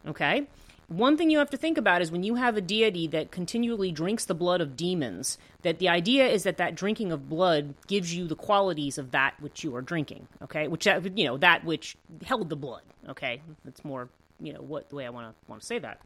[0.07, 0.45] Okay,
[0.87, 3.91] one thing you have to think about is when you have a deity that continually
[3.91, 8.13] drinks the blood of demons, that the idea is that that drinking of blood gives
[8.13, 10.67] you the qualities of that which you are drinking, okay?
[10.67, 13.41] Which uh, you know, that which held the blood, okay?
[13.63, 15.99] That's more, you know, what the way I want to want to say that.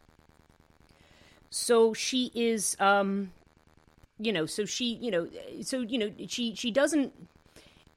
[1.50, 3.32] So she is um
[4.22, 5.28] you know, so she, you know,
[5.62, 7.13] so you know, she she doesn't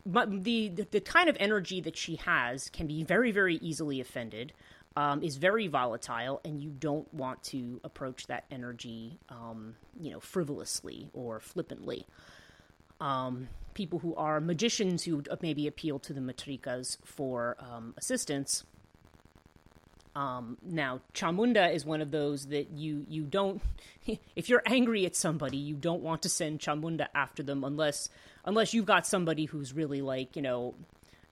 [0.04, 4.00] but the, the, the kind of energy that she has can be very very easily
[4.00, 4.52] offended
[4.96, 10.20] um, is very volatile, and you don't want to approach that energy, um, you know,
[10.20, 12.06] frivolously or flippantly.
[13.00, 18.64] Um, people who are magicians who maybe appeal to the matrikas for um, assistance.
[20.14, 23.62] Um, now, Chamunda is one of those that you you don't.
[24.36, 28.10] If you're angry at somebody, you don't want to send Chamunda after them unless
[28.44, 30.74] unless you've got somebody who's really like you know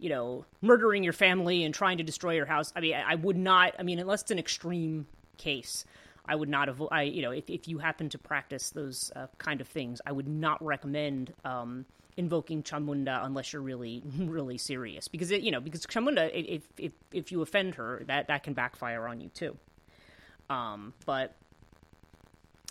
[0.00, 2.72] you know, murdering your family and trying to destroy your house.
[2.74, 3.74] I mean, I, would not.
[3.78, 5.84] I mean, unless it's an extreme case,
[6.26, 6.82] I would not have.
[6.90, 10.12] I you know, if if you happen to practice those uh, kind of things, I
[10.12, 11.84] would not recommend um,
[12.16, 16.92] invoking Chamunda unless you're really really serious because it, you know because Chamunda, if if
[17.12, 19.56] if you offend her, that that can backfire on you too.
[20.48, 21.36] Um, but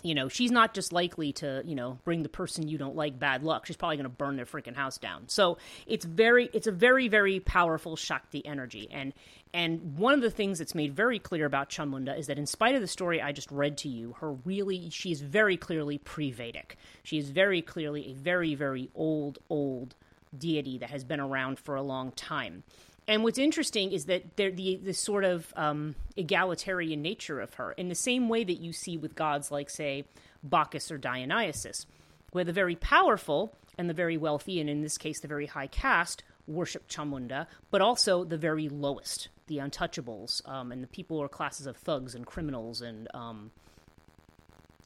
[0.02, 3.18] you know, she's not just likely to, you know, bring the person you don't like
[3.18, 3.66] bad luck.
[3.66, 5.28] She's probably going to burn their freaking house down.
[5.28, 8.88] So it's very, it's a very, very powerful Shakti energy.
[8.90, 9.12] And
[9.52, 12.76] and one of the things that's made very clear about Chamunda is that, in spite
[12.76, 16.76] of the story I just read to you, her really, she is very clearly pre-Vedic.
[17.02, 19.96] She is very clearly a very, very old, old
[20.38, 22.62] deity that has been around for a long time.
[23.10, 27.88] And what's interesting is that the the sort of um, egalitarian nature of her, in
[27.88, 30.04] the same way that you see with gods like, say,
[30.44, 31.86] Bacchus or Dionysus,
[32.30, 35.66] where the very powerful and the very wealthy, and in this case, the very high
[35.66, 41.28] caste, worship Chamunda, but also the very lowest, the untouchables, um, and the people or
[41.28, 43.50] classes of thugs and criminals and um,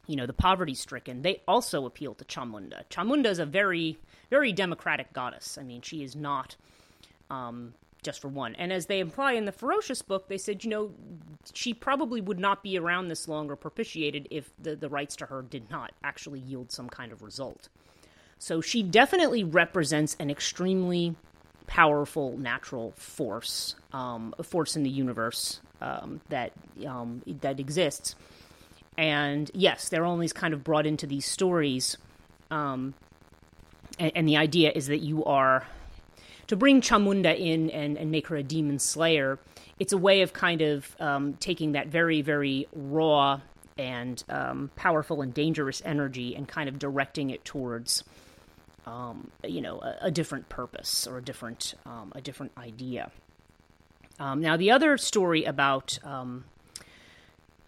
[0.07, 1.21] you know the poverty stricken.
[1.21, 2.85] They also appeal to Chamunda.
[2.89, 3.99] Chamunda is a very
[4.31, 5.59] very democratic goddess.
[5.61, 6.57] I mean, she is not
[7.29, 8.55] um, just for one.
[8.55, 10.93] And as they imply in the Ferocious book, they said, you know,
[11.53, 15.27] she probably would not be around this long or propitiated if the, the rites to
[15.27, 17.69] her did not actually yield some kind of result.
[18.38, 21.17] So she definitely represents an extremely
[21.67, 26.53] powerful natural force, um, a force in the universe um, that
[26.87, 28.14] um, that exists.
[28.97, 31.97] And yes, they're always kind of brought into these stories,
[32.51, 32.95] um,
[33.99, 35.67] and, and the idea is that you are
[36.47, 39.39] to bring Chamunda in and, and make her a demon slayer,
[39.79, 43.41] it's a way of kind of um, taking that very, very raw
[43.77, 48.05] and um, powerful and dangerous energy and kind of directing it towards,
[48.87, 53.11] um, you know, a, a, different purpose or a different, um, a different idea.
[54.21, 56.45] Um, now, the other story about um,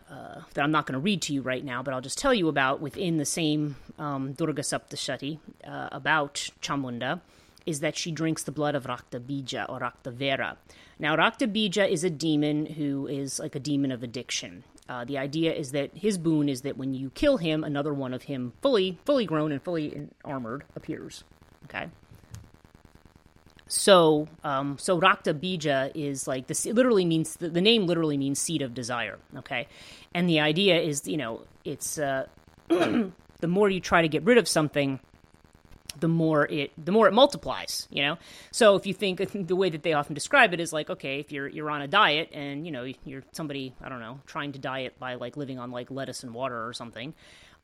[0.08, 2.32] uh, that I'm not going to read to you right now, but I'll just tell
[2.32, 7.20] you about within the same um, Durga Saptashati uh, about Chamunda
[7.66, 10.56] is that she drinks the blood of Rakta Bija or Rakta Vera.
[10.98, 14.64] Now, Rakta Bija is a demon who is like a demon of addiction.
[14.88, 18.14] Uh, the idea is that his boon is that when you kill him, another one
[18.14, 21.24] of him, fully fully grown and fully armored, appears.
[21.64, 21.88] Okay.
[23.68, 26.66] So, um, so Rakta Bija is like this.
[26.66, 29.18] Literally means the, the, name literally means seed of desire.
[29.38, 29.66] Okay,
[30.14, 32.26] and the idea is, you know, it's uh,
[32.68, 33.12] the
[33.48, 35.00] more you try to get rid of something,
[36.00, 38.18] the more it the more it multiplies you know?
[38.50, 41.32] So if you think the way that they often describe it is like okay if
[41.32, 44.58] you're you're on a diet and you know you're somebody i don't know trying to
[44.58, 47.14] diet by like living on like lettuce and water or something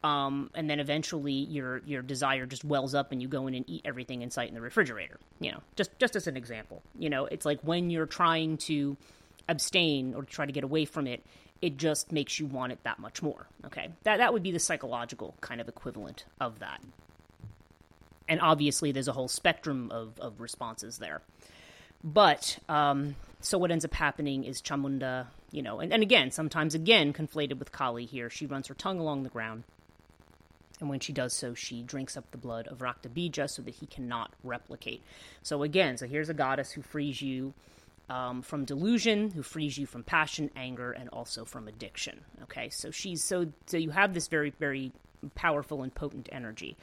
[0.04, 3.64] um, and then eventually your your desire just wells up and you go in and
[3.68, 5.60] eat everything in sight in the refrigerator you know?
[5.76, 7.26] Just just as an example you know?
[7.26, 8.96] It's like when you're trying to
[9.48, 11.22] abstain or try to get away from it
[11.60, 13.90] it just makes you want it that much more okay?
[14.02, 16.80] That that would be the psychological kind of equivalent of that
[18.28, 21.22] and obviously there's a whole spectrum of, of responses there.
[22.04, 26.74] But um, so what ends up happening is Chamunda, you know, and, and again, sometimes
[26.74, 28.28] again conflated with Kali here.
[28.30, 29.64] She runs her tongue along the ground,
[30.80, 33.86] and when she does so, she drinks up the blood of Raktabija so that he
[33.86, 35.00] cannot replicate.
[35.42, 37.54] So again, so here's a goddess who frees you
[38.10, 42.20] um, from delusion, who frees you from passion, anger, and also from addiction.
[42.42, 44.92] Okay, so she's so so you have this very very
[45.36, 46.76] powerful and potent energy.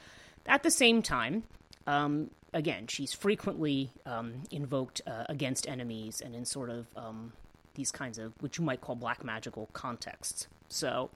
[0.46, 1.44] At the same time,
[1.86, 7.32] um, again, she's frequently um, invoked uh, against enemies and in sort of um,
[7.74, 10.48] these kinds of what you might call black magical contexts.
[10.68, 11.10] So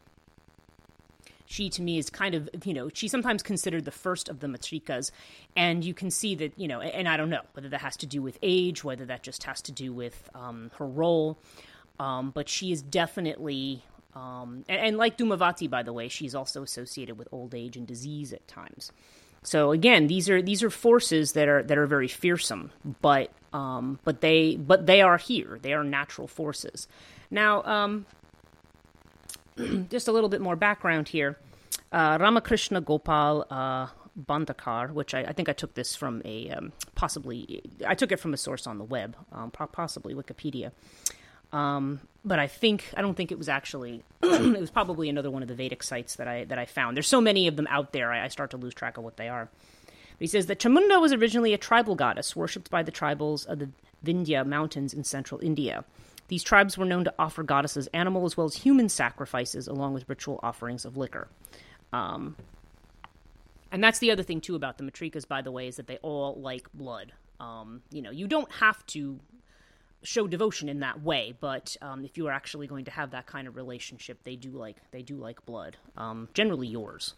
[1.47, 4.47] she to me is kind of you know she's sometimes considered the first of the
[4.47, 5.11] matrikas
[5.57, 8.07] and you can see that you know and i don't know whether that has to
[8.07, 11.39] do with age whether that just has to do with um, her role
[12.01, 13.83] um, but she is definitely
[14.15, 17.87] um, and, and, like Dhumavati, by the way, she's also associated with old age and
[17.87, 18.93] disease at times.
[19.43, 22.71] So again, these are these are forces that are that are very fearsome,
[23.03, 25.59] but um, but they but they are here.
[25.61, 26.89] They are natural forces.
[27.31, 28.07] Now, um,
[29.91, 31.39] just a little bit more background here.
[31.93, 33.89] Uh, Ramakrishna Gopal uh,
[34.19, 38.21] Bhandarkar, which I, I, think I took this from a um, possibly I took it
[38.21, 40.73] from a source on the web, um, possibly Wikipedia.
[41.53, 45.42] Um, but I think I don't think it was actually it was probably another one
[45.42, 46.97] of the Vedic sites that I that I found.
[46.97, 49.16] There's so many of them out there, I, I start to lose track of what
[49.16, 49.49] they are.
[49.84, 53.59] But he says that Chamunda was originally a tribal goddess worshipped by the tribals of
[53.59, 53.68] the
[54.05, 55.84] Vindhya mountains in central India.
[56.28, 60.09] These tribes were known to offer goddesses animal as well as human sacrifices, along with
[60.09, 61.28] ritual offerings of liquor.
[61.92, 62.36] Um,
[63.70, 65.99] and that's the other thing too about the matrikas, by the way, is that they
[65.99, 67.12] all like blood.
[67.40, 69.18] Um, you know, you don't have to
[70.05, 71.35] show devotion in that way.
[71.39, 74.51] But um, if you are actually going to have that kind of relationship, they do
[74.51, 75.77] like they do like blood.
[75.97, 77.15] Um, generally yours.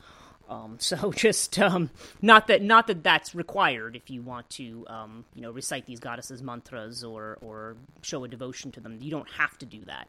[0.49, 1.91] Um, so just um,
[2.23, 6.01] not that not that that's required if you want to um, you know recite these
[6.01, 8.99] goddesses mantras or or show a devotion to them.
[9.01, 10.09] You don't have to do that.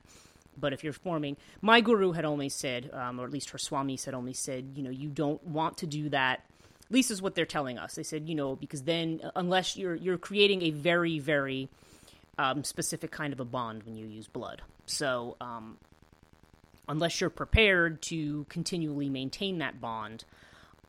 [0.59, 3.95] But if you're forming, my guru had always said, um, or at least her swami
[3.95, 6.39] said, only said, you know, you don't want to do that.
[6.85, 7.93] At least is what they're telling us.
[7.93, 11.69] They said, you know, because then unless you're you're creating a very very
[12.37, 14.61] um, specific kind of a bond when you use blood.
[14.85, 15.77] So, um,
[16.87, 20.23] unless you're prepared to continually maintain that bond,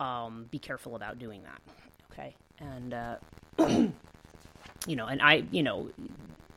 [0.00, 1.60] um, be careful about doing that.
[2.12, 3.16] Okay, and uh,
[4.86, 5.90] you know, and I, you know,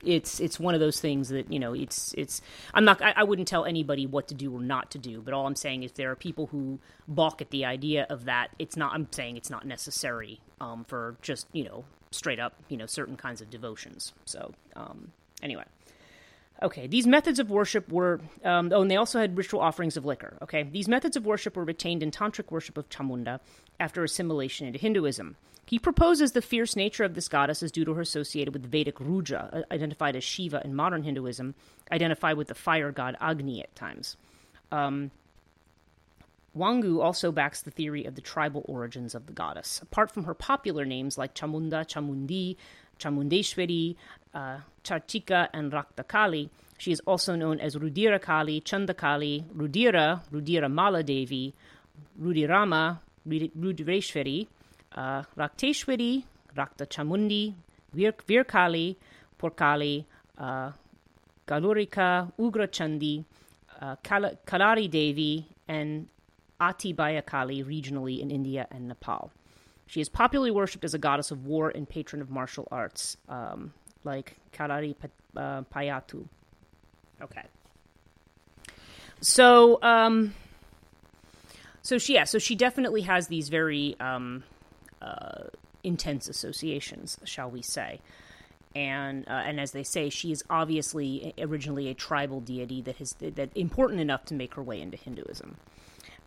[0.03, 2.41] it's it's one of those things that you know it's it's
[2.73, 5.33] i'm not I, I, wouldn't tell anybody what to do or not to do but
[5.33, 8.75] all i'm saying is there are people who balk at the idea of that it's
[8.75, 12.85] not i'm saying it's not necessary um, for just you know straight up, you know,
[12.85, 14.13] certain kinds of devotions.
[14.25, 15.63] So, um, anyway.
[16.63, 20.05] Okay, these methods of worship were, um, oh, and they also had ritual offerings of
[20.05, 20.37] liquor.
[20.43, 23.39] Okay, these methods of worship were retained in tantric worship of Chamunda
[23.79, 25.37] after assimilation into Hinduism.
[25.65, 28.99] He proposes the fierce nature of this goddess is due to her associated with Vedic
[28.99, 31.55] Rudra, uh, identified as Shiva in modern Hinduism,
[31.91, 34.17] identified with the fire god Agni at times.
[34.71, 35.11] Um,
[36.57, 39.81] Wangu also backs the theory of the tribal origins of the goddess.
[39.81, 42.57] Apart from her popular names like Chamunda, Chamundi,
[42.99, 43.95] Chamundeshwari,
[44.33, 51.03] uh, Charchika, and Raktakali, she is also known as Rudira Kali, Chandakali, Rudira, Rudira Mala
[51.03, 51.53] Devi,
[52.21, 54.47] Rudirama, Rudireshwari,
[54.95, 56.23] uh, Rakteshwari,
[56.55, 57.53] Rakta Chamundi,
[57.93, 58.95] Vir- Virkali,
[59.39, 60.05] Porkali,
[60.37, 60.71] uh,
[61.47, 63.23] Galurika, Ugra Chandi,
[63.79, 66.07] uh, Kal- Kalari Devi, and
[66.61, 69.31] Ati Kali regionally in India and Nepal.
[69.87, 73.73] She is popularly worshipped as a goddess of war and patron of martial arts, um,
[74.05, 74.95] like Kalari
[75.35, 76.27] uh, Payatu.
[77.21, 77.43] Okay.
[79.19, 80.33] So, um,
[81.81, 84.43] so she, yeah, so she definitely has these very um,
[85.01, 85.45] uh,
[85.83, 87.99] intense associations, shall we say?
[88.73, 93.13] And uh, and as they say, she is obviously originally a tribal deity that has
[93.19, 95.57] that important enough to make her way into Hinduism.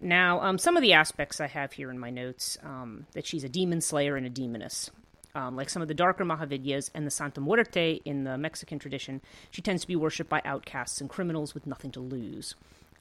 [0.05, 3.43] Now, um, some of the aspects I have here in my notes um, that she's
[3.43, 4.91] a demon slayer and a demoness.
[5.35, 9.23] Um, like some of the darker Mahavidyas and the Santa Muerte in the Mexican tradition,
[9.51, 12.55] she tends to be worshipped by outcasts and criminals with nothing to lose.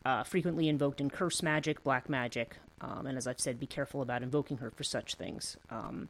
[0.06, 4.02] uh, frequently invoked in curse magic, black magic, um, and as I've said, be careful
[4.02, 5.58] about invoking her for such things.
[5.70, 6.10] Um,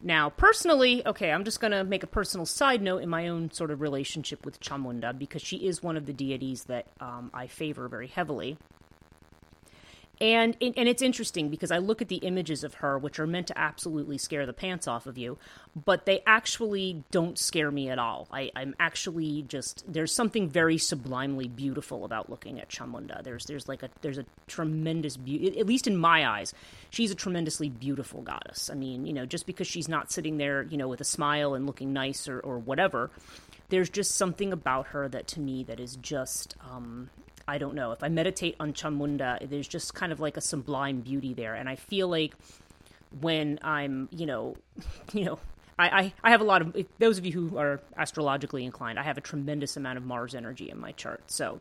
[0.00, 3.50] now, personally, okay, I'm just going to make a personal side note in my own
[3.50, 7.46] sort of relationship with Chamunda because she is one of the deities that um, I
[7.46, 8.58] favor very heavily.
[10.18, 13.48] And and it's interesting because I look at the images of her, which are meant
[13.48, 15.36] to absolutely scare the pants off of you,
[15.84, 18.26] but they actually don't scare me at all.
[18.32, 23.22] I, I'm actually just there's something very sublimely beautiful about looking at Chamunda.
[23.22, 26.54] There's there's like a there's a tremendous beauty, at least in my eyes.
[26.88, 28.70] She's a tremendously beautiful goddess.
[28.70, 31.52] I mean, you know, just because she's not sitting there, you know, with a smile
[31.52, 33.10] and looking nice or or whatever,
[33.68, 37.10] there's just something about her that to me that is just um,
[37.48, 37.92] I don't know.
[37.92, 41.54] If I meditate on Chamunda, there's just kind of like a sublime beauty there.
[41.54, 42.34] And I feel like
[43.20, 44.56] when I'm, you know,
[45.12, 45.38] you know,
[45.78, 48.98] I, I, I have a lot of those of you who are astrologically inclined.
[48.98, 51.30] I have a tremendous amount of Mars energy in my chart.
[51.30, 51.60] So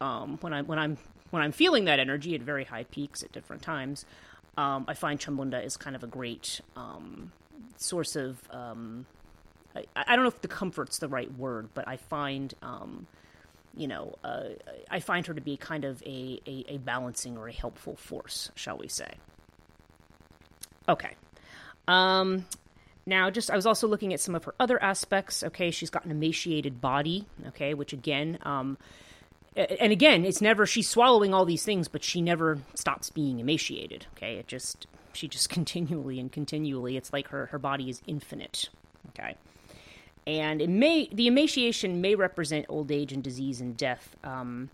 [0.00, 0.98] um, when I'm when I'm
[1.30, 4.04] when I'm feeling that energy at very high peaks at different times,
[4.56, 7.32] um, I find Chamunda is kind of a great um,
[7.76, 8.38] source of.
[8.50, 9.06] Um,
[9.74, 13.06] I, I, don't know if the comfort's the right word, but I find um,
[13.76, 14.44] you know, uh,
[14.90, 18.50] I find her to be kind of a, a, a, balancing or a helpful force,
[18.54, 19.10] shall we say.
[20.88, 21.14] Okay.
[21.86, 22.46] Um,
[23.04, 25.44] now, just I was also looking at some of her other aspects.
[25.44, 27.26] Okay, she's got an emaciated body.
[27.48, 28.78] Okay, which again, um,
[29.54, 34.06] and again, it's never she's swallowing all these things, but she never stops being emaciated.
[34.16, 36.96] Okay, it just she just continually and continually.
[36.96, 38.70] It's like her her body is infinite.
[39.10, 39.36] Okay
[40.26, 44.68] and it may the emaciation may represent old age and disease and death um,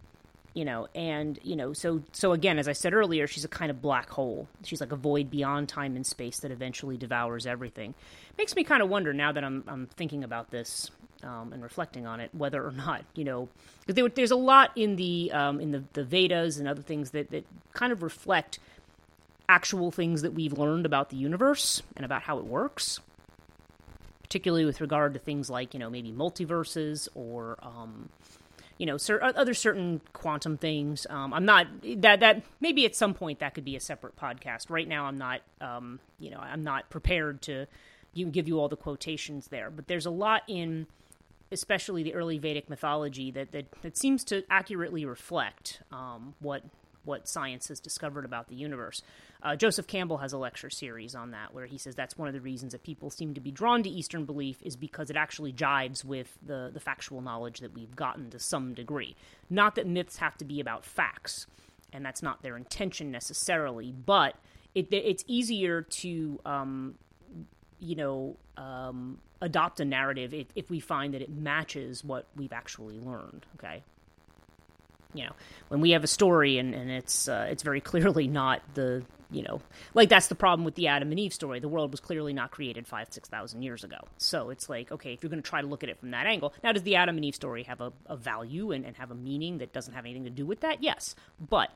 [0.55, 3.71] you know and you know so so again as i said earlier she's a kind
[3.71, 4.49] of black hole.
[4.65, 7.95] She's like a void beyond time and space that eventually devours everything.
[8.39, 10.91] Makes me kind of wonder now that i'm i'm thinking about this
[11.23, 13.49] um, and reflecting on it whether or not you know
[13.81, 17.11] because there, there's a lot in the um, in the, the vedas and other things
[17.11, 18.59] that that kind of reflect
[19.49, 23.01] actual things that we've learned about the universe and about how it works
[24.33, 28.09] particularly with regard to things like you know maybe multiverses or um,
[28.79, 31.07] you know cer- other certain quantum things.
[31.11, 31.67] Um, I'm not
[31.97, 34.71] that that maybe at some point that could be a separate podcast.
[34.71, 37.67] Right now, I'm not um, you know I'm not prepared to
[38.15, 40.87] give you all the quotations there, but there's a lot in
[41.51, 46.65] especially the early Vedic mythology that that, that seems to accurately reflect um, what
[47.05, 49.03] what science has discovered about the universe.
[49.43, 52.35] Uh, Joseph Campbell has a lecture series on that where he says that's one of
[52.35, 55.53] the reasons that people seem to be drawn to Eastern belief is because it actually
[55.53, 59.17] jives with the, the factual knowledge that we've gotten to some degree.
[59.51, 61.47] Not that myths have to be about facts,
[61.93, 64.37] and that's not their intention necessarily, but
[64.75, 66.95] it, it's easier to, um,
[67.81, 72.53] you know, um, adopt a narrative if, if we find that it matches what we've
[72.53, 73.83] actually learned, okay?
[75.15, 75.33] You know
[75.69, 79.43] when we have a story and, and it's uh, it's very clearly not the you
[79.43, 79.61] know
[79.95, 81.61] like that's the problem with the adam and eve story.
[81.61, 83.99] The world was clearly not created five six thousand years ago.
[84.19, 86.27] So it's like okay if you're going to try to look at it from that
[86.27, 89.11] angle now does the adam and eve story have a, a value and, and have
[89.11, 90.83] a meaning that doesn't have anything to do with that?
[90.83, 91.15] Yes.
[91.41, 91.71] But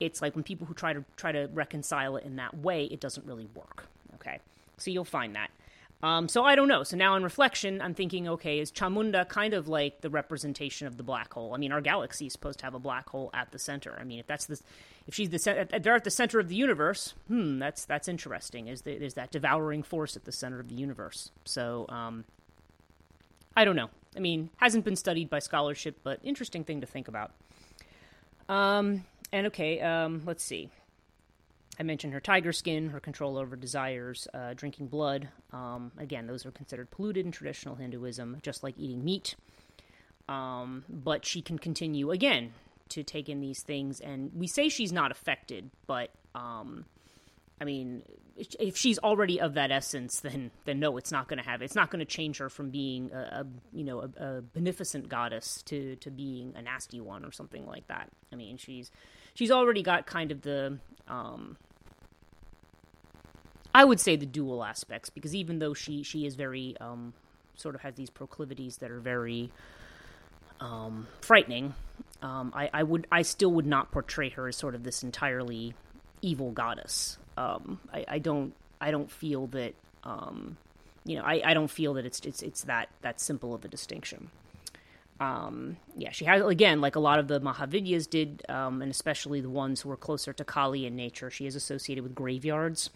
[0.00, 3.00] it's like when people who try to try to reconcile it in that way it
[3.00, 3.86] doesn't really work.
[4.14, 4.38] Okay?
[4.76, 5.50] So you'll find that
[6.02, 6.84] um, so I don't know.
[6.84, 10.96] So now in reflection, I'm thinking, okay, is Chamunda kind of like the representation of
[10.96, 11.54] the black hole?
[11.54, 13.96] I mean, our galaxy is supposed to have a black hole at the center.
[14.00, 14.60] I mean, if that's the,
[15.08, 17.14] if she's the, they're at the center of the universe.
[17.26, 18.68] Hmm, that's that's interesting.
[18.68, 21.32] Is there's that devouring force at the center of the universe?
[21.44, 22.24] So, um,
[23.56, 23.90] I don't know.
[24.16, 27.32] I mean, hasn't been studied by scholarship, but interesting thing to think about.
[28.48, 30.70] Um, and okay, um, let's see.
[31.78, 35.28] I mentioned her tiger skin, her control over desires, uh, drinking blood.
[35.52, 39.36] Um, again, those are considered polluted in traditional Hinduism, just like eating meat.
[40.28, 42.52] Um, but she can continue again
[42.90, 46.84] to take in these things, and we say she's not affected, but um,
[47.60, 48.02] I mean,
[48.36, 51.60] if she's already of that essence, then then no, it's not going to have.
[51.62, 55.08] It's not going to change her from being a, a you know a, a, beneficent
[55.08, 58.10] goddess to to being a nasty one or something like that.
[58.32, 58.90] I mean, she's
[59.34, 61.56] she's already got kind of the um,
[63.78, 67.12] I would say the dual aspects because even though she she is very um,
[67.54, 69.52] sort of has these proclivities that are very
[70.58, 71.74] um, frightening,
[72.20, 75.74] um, I, I, would I still would not portray her as sort of this entirely
[76.22, 77.18] evil goddess.
[77.36, 80.56] Um, I, I, don't I don't feel that um,
[81.04, 83.68] you know I, I don't feel that it's it's it's that that simple of a
[83.68, 84.32] distinction.
[85.20, 89.40] Um, yeah, she has again, like a lot of the Mahavidyas did, um, and especially
[89.40, 91.30] the ones who are closer to Kali in nature.
[91.30, 92.90] She is associated with graveyards,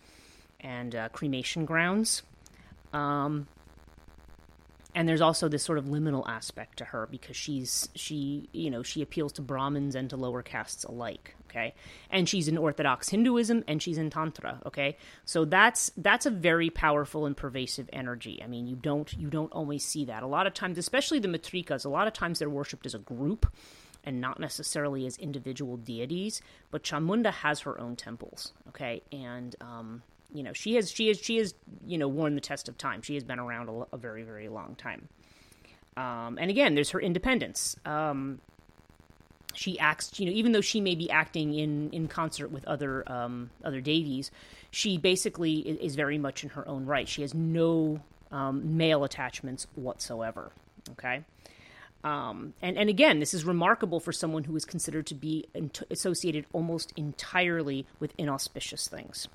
[0.62, 2.22] and uh, cremation grounds.
[2.92, 3.46] Um,
[4.94, 8.82] and there's also this sort of liminal aspect to her because she's she you know
[8.82, 11.74] she appeals to brahmins and to lower castes alike okay?
[12.10, 14.96] And she's in orthodox hinduism and she's in tantra okay?
[15.24, 18.42] So that's that's a very powerful and pervasive energy.
[18.42, 20.22] I mean you don't you don't always see that.
[20.22, 22.98] A lot of times especially the matrikas a lot of times they're worshipped as a
[22.98, 23.46] group
[24.04, 29.02] and not necessarily as individual deities but chamunda has her own temples okay?
[29.12, 30.02] And um
[30.34, 31.54] you know she has she has she has
[31.86, 33.02] you know worn the test of time.
[33.02, 35.08] She has been around a, a very very long time.
[35.96, 37.76] Um, and again there's her independence.
[37.84, 38.40] Um,
[39.54, 43.10] she acts you know even though she may be acting in in concert with other
[43.10, 44.30] um, other deities
[44.70, 47.06] she basically is, very much in her own right.
[47.06, 50.52] She has no um, male attachments whatsoever
[50.90, 51.24] okay?
[52.04, 55.46] Um, and, and again, this is remarkable for someone who is considered to be
[55.90, 59.28] associated almost entirely with inauspicious things.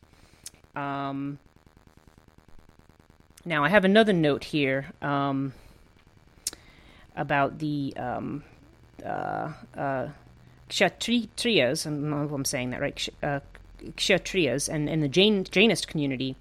[0.78, 1.40] Um,
[3.46, 5.54] now, I have another note here um,
[7.16, 8.44] about the um,
[9.04, 10.10] uh, uh,
[10.70, 11.88] Kshatriyas.
[11.88, 13.10] I don't know if I'm saying that right.
[13.24, 13.40] Uh,
[13.84, 16.36] Kshatriyas and, and the Jain, Jainist community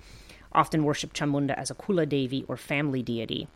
[0.53, 3.47] often worship Chamunda as a Kula Devi or family deity.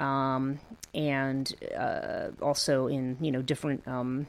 [0.00, 0.60] Um,
[0.94, 4.26] and uh, also in you know different um,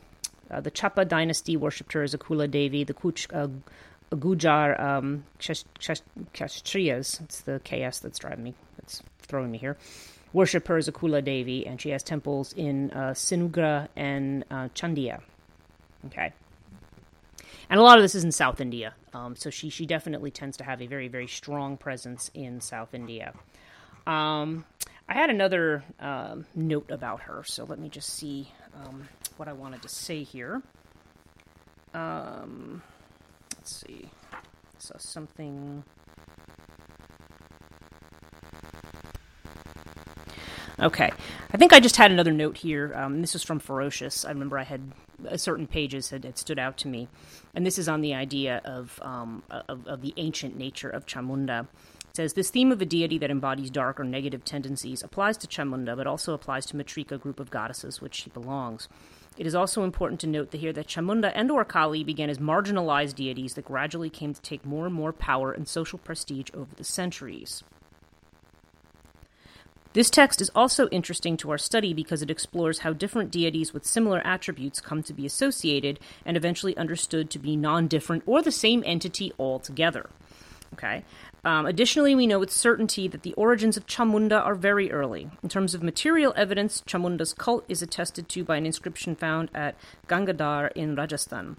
[0.51, 2.83] uh, the Chapa dynasty worshipped her as a Kula Devi.
[2.83, 3.47] The Kutch, uh,
[4.11, 9.77] Gujar um, Kshatriyas, it's the KS that's driving me, that's throwing me here,
[10.33, 14.69] worship her as a Kula Devi, and she has temples in uh, Sinugra and uh,
[14.75, 15.19] Chandia.
[16.07, 16.33] Okay.
[17.69, 18.95] And a lot of this is in South India.
[19.13, 22.93] Um, so she, she definitely tends to have a very, very strong presence in South
[22.93, 23.33] India.
[24.07, 24.65] Um,
[25.07, 29.07] I had another um, note about her, so let me just see um,
[29.37, 30.61] what I wanted to say here.
[31.93, 32.81] Um,
[33.69, 34.09] let's see.
[34.79, 35.83] So something.
[40.79, 41.11] Okay,
[41.51, 42.93] I think I just had another note here.
[42.95, 44.23] Um, this is from Ferocious.
[44.23, 44.93] I remember I had
[45.29, 47.09] uh, certain pages had, stood out to me,
[47.53, 51.67] and this is on the idea of, um, of, of the ancient nature of Chamunda.
[52.09, 55.47] It says this theme of a deity that embodies dark or negative tendencies applies to
[55.47, 58.87] Chamunda, but also applies to Matrika group of goddesses which she belongs.
[59.39, 63.15] It is also important to note here that Chamunda and or Kali began as marginalized
[63.15, 66.83] deities that gradually came to take more and more power and social prestige over the
[66.83, 67.63] centuries.
[69.93, 73.85] This text is also interesting to our study because it explores how different deities with
[73.85, 78.51] similar attributes come to be associated and eventually understood to be non different or the
[78.51, 80.09] same entity altogether.
[80.73, 81.05] Okay.
[81.45, 85.29] Um, additionally, we know with certainty that the origins of Chamunda are very early.
[85.41, 89.75] In terms of material evidence, Chamunda's cult is attested to by an inscription found at
[90.07, 91.57] Gangadhar in Rajasthan.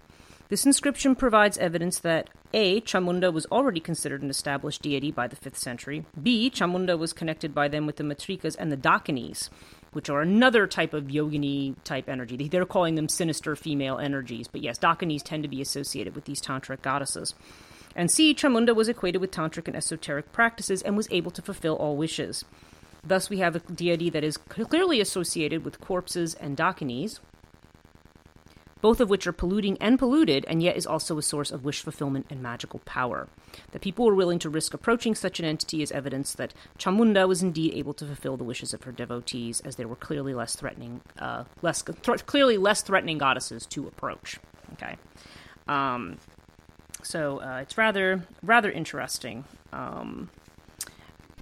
[0.51, 2.81] This inscription provides evidence that A.
[2.81, 6.51] Chamunda was already considered an established deity by the 5th century, B.
[6.53, 9.49] Chamunda was connected by them with the Matrikas and the Dakinis,
[9.93, 12.49] which are another type of yogini type energy.
[12.49, 16.41] They're calling them sinister female energies, but yes, Dakinis tend to be associated with these
[16.41, 17.33] tantric goddesses.
[17.95, 18.33] And C.
[18.33, 22.45] Chamunda was equated with tantric and esoteric practices and was able to fulfill all wishes.
[23.03, 27.19] Thus, we have a deity that is clearly associated with corpses and dakinis,
[28.79, 31.81] both of which are polluting and polluted, and yet is also a source of wish
[31.81, 33.27] fulfillment and magical power.
[33.71, 37.43] That people were willing to risk approaching such an entity is evidence that Chamunda was
[37.43, 41.01] indeed able to fulfill the wishes of her devotees, as they were clearly less threatening,
[41.19, 44.39] uh, less th- clearly less threatening goddesses to approach.
[44.73, 44.95] Okay.
[45.67, 46.17] Um,
[47.03, 50.29] so uh, it's rather rather interesting um,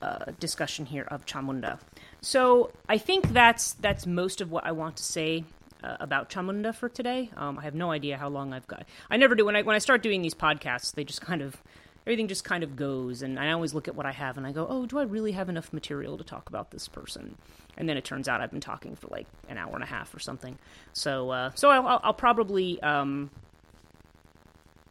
[0.01, 1.79] uh, discussion here of Chamunda.
[2.21, 5.43] So I think that's that's most of what I want to say
[5.83, 7.29] uh, about Chamunda for today.
[7.37, 8.85] Um, I have no idea how long I've got.
[9.09, 10.93] I never do when I when I start doing these podcasts.
[10.93, 11.61] They just kind of
[12.05, 14.51] everything just kind of goes, and I always look at what I have and I
[14.51, 17.35] go, oh, do I really have enough material to talk about this person?
[17.77, 20.13] And then it turns out I've been talking for like an hour and a half
[20.13, 20.57] or something.
[20.93, 22.81] So uh, so I'll, I'll probably.
[22.81, 23.29] Um,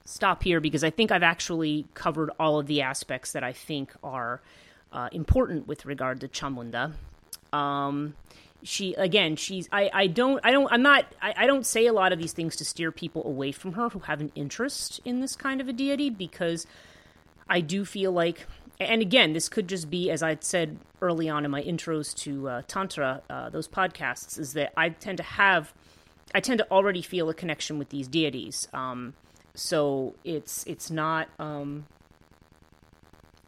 [0.09, 3.93] stop here because I think I've actually covered all of the aspects that I think
[4.03, 4.41] are
[4.93, 6.95] uh, important with regard to Chamunda.
[7.53, 8.15] Um,
[8.63, 11.93] she again, she's I, I don't I don't I'm not I, I don't say a
[11.93, 15.21] lot of these things to steer people away from her who have an interest in
[15.21, 16.67] this kind of a deity because
[17.49, 18.47] I do feel like
[18.81, 22.49] and again, this could just be, as I said early on in my intros to
[22.49, 25.75] uh, Tantra, uh, those podcasts, is that I tend to have,
[26.33, 28.69] I tend to already feel a connection with these deities.
[28.73, 29.15] Um,
[29.59, 31.29] so it's it's not.
[31.39, 31.87] Um,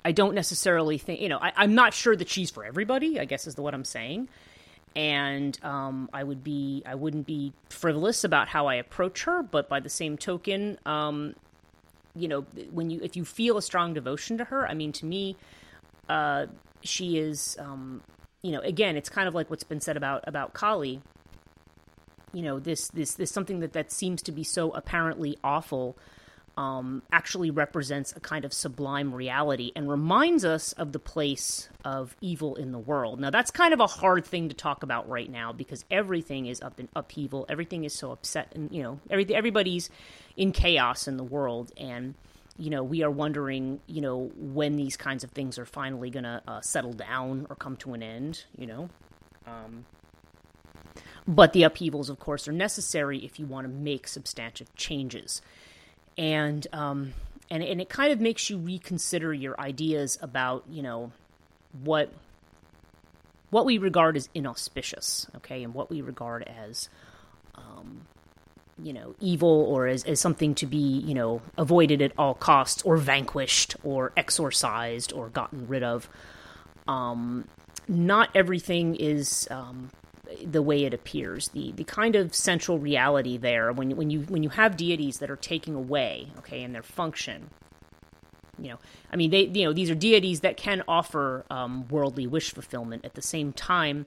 [0.04, 1.38] I don't necessarily think you know.
[1.38, 3.20] I, am not sure that she's for everybody.
[3.20, 4.28] I guess is the what I'm saying.
[4.96, 9.68] And um, I would be I wouldn't be frivolous about how I approach her, but
[9.68, 11.34] by the same token, um,
[12.16, 12.40] you know,
[12.72, 15.36] when you if you feel a strong devotion to her, I mean, to me,
[16.08, 16.46] uh,
[16.82, 18.02] she is um,
[18.42, 21.02] you know, again, it's kind of like what's been said about about Kali.
[22.32, 25.96] You know, this this this something that that seems to be so apparently awful
[26.56, 32.14] um, actually represents a kind of sublime reality and reminds us of the place of
[32.20, 33.20] evil in the world.
[33.20, 36.60] Now, that's kind of a hard thing to talk about right now because everything is
[36.60, 37.46] up in upheaval.
[37.48, 39.90] Everything is so upset, and you know, every, everybody's
[40.36, 42.14] in chaos in the world, and
[42.58, 46.24] you know, we are wondering, you know, when these kinds of things are finally going
[46.24, 48.44] to uh, settle down or come to an end.
[48.58, 48.90] You know.
[49.46, 49.86] Um,
[51.26, 55.42] but the upheavals, of course, are necessary if you want to make substantive changes
[56.20, 57.14] and um,
[57.50, 61.12] and and it kind of makes you reconsider your ideas about you know
[61.82, 62.12] what
[63.50, 66.88] what we regard as inauspicious, okay, and what we regard as
[67.56, 68.02] um,
[68.78, 72.82] you know evil or as, as something to be you know avoided at all costs
[72.82, 76.08] or vanquished or exorcised or gotten rid of.
[76.86, 77.48] Um,
[77.88, 79.90] not everything is um,
[80.44, 84.42] the way it appears, the the kind of central reality there when when you when
[84.42, 87.50] you have deities that are taking away, okay, in their function.
[88.58, 88.78] You know,
[89.10, 93.04] I mean, they you know these are deities that can offer um, worldly wish fulfillment.
[93.04, 94.06] At the same time,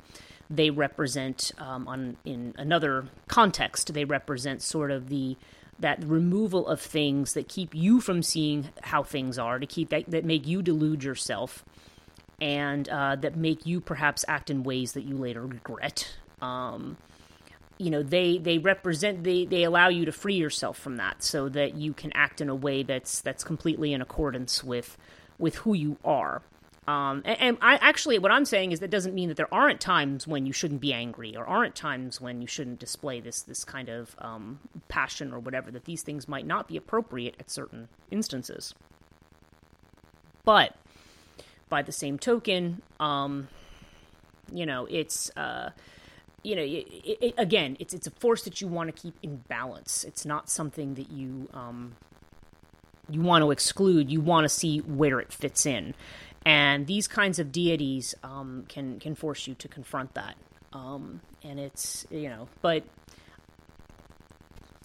[0.50, 3.94] they represent um, on in another context.
[3.94, 5.38] They represent sort of the
[5.80, 10.10] that removal of things that keep you from seeing how things are, to keep that,
[10.10, 11.66] that make you delude yourself,
[12.42, 16.16] and uh, that make you perhaps act in ways that you later regret.
[16.42, 16.98] Um,
[17.78, 21.50] you know, they they represent they they allow you to free yourself from that, so
[21.50, 24.98] that you can act in a way that's that's completely in accordance with
[25.38, 26.42] with who you are.
[26.88, 29.80] Um, and, and, I actually, what I'm saying is that doesn't mean that there aren't
[29.80, 33.64] times when you shouldn't be angry, or aren't times when you shouldn't display this this
[33.64, 34.60] kind of um,
[34.90, 35.72] passion or whatever.
[35.72, 38.74] That these things might not be appropriate at certain instances.
[40.44, 40.76] But
[41.74, 43.48] by the same token, um,
[44.52, 45.72] you know, it's uh,
[46.44, 46.86] you know, it,
[47.20, 50.04] it, again, it's it's a force that you want to keep in balance.
[50.04, 51.96] It's not something that you um,
[53.10, 54.12] you want to exclude.
[54.12, 55.96] You want to see where it fits in,
[56.46, 60.36] and these kinds of deities um, can can force you to confront that.
[60.74, 62.84] Um, and it's you know, but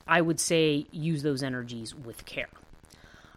[0.06, 2.48] I would say use those energies with care.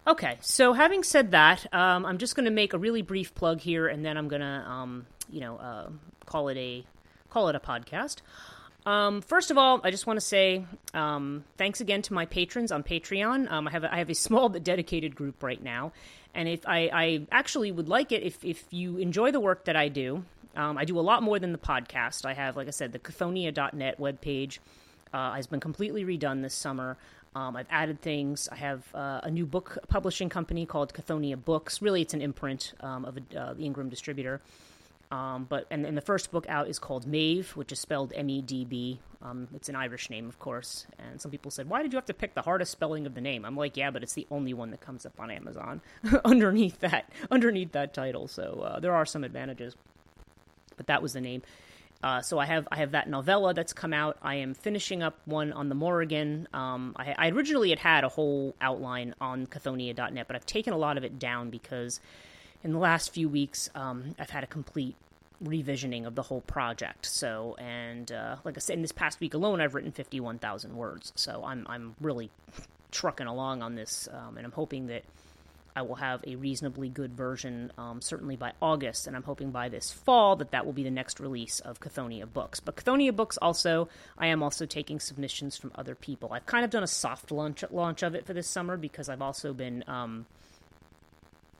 [0.04, 3.60] Okay, so having said that, um, I'm just going to make a really brief plug
[3.60, 5.90] here, and then I'm going to, um, you know, uh,
[6.26, 6.84] call it a
[7.30, 8.16] call it a podcast.
[8.84, 12.72] Um, first of all, I just want to say um, thanks again to my patrons
[12.72, 13.48] on Patreon.
[13.50, 15.92] Um, I have a, I have a small but dedicated group right now,
[16.34, 19.76] and if I, I actually would like it if if you enjoy the work that
[19.76, 20.24] I do.
[20.54, 22.26] Um, I do a lot more than the podcast.
[22.26, 24.58] I have, like I said, the Chthonia.net webpage
[25.12, 26.98] uh, has been completely redone this summer.
[27.34, 28.48] Um, I've added things.
[28.50, 31.80] I have uh, a new book publishing company called Chthonia Books.
[31.80, 34.40] Really, it's an imprint um, of a, uh, the Ingram distributor.
[35.10, 38.98] Um, but and, and, the first book out is called Medb, which is spelled M-E-D-B.
[39.20, 40.86] Um, it's an Irish name, of course.
[40.98, 43.20] And some people said, "Why did you have to pick the hardest spelling of the
[43.20, 45.82] name?" I'm like, "Yeah, but it's the only one that comes up on Amazon
[46.24, 48.26] underneath that underneath that title.
[48.26, 49.76] So uh, there are some advantages."
[50.78, 51.42] But that was the name.
[52.02, 54.16] Uh, so I have I have that novella that's come out.
[54.22, 56.48] I am finishing up one on the Morrigan.
[56.52, 60.76] Um, I, I, originally had had a whole outline on Chthonia.net, but I've taken a
[60.76, 62.00] lot of it down because
[62.64, 64.96] in the last few weeks um, I've had a complete
[65.44, 67.06] revisioning of the whole project.
[67.06, 70.38] So and uh, like I said, in this past week alone, I've written fifty one
[70.38, 71.12] thousand words.
[71.14, 72.30] So I'm I'm really
[72.90, 75.04] trucking along on this, um, and I'm hoping that
[75.74, 79.68] I will have a reasonably good version, um, certainly by August, and I'm hoping by
[79.68, 82.60] this fall that that will be the next release of Chthonia Books.
[82.60, 86.32] But Chthonia Books also, I am also taking submissions from other people.
[86.32, 89.22] I've kind of done a soft launch launch of it for this summer because I've
[89.22, 90.26] also been um,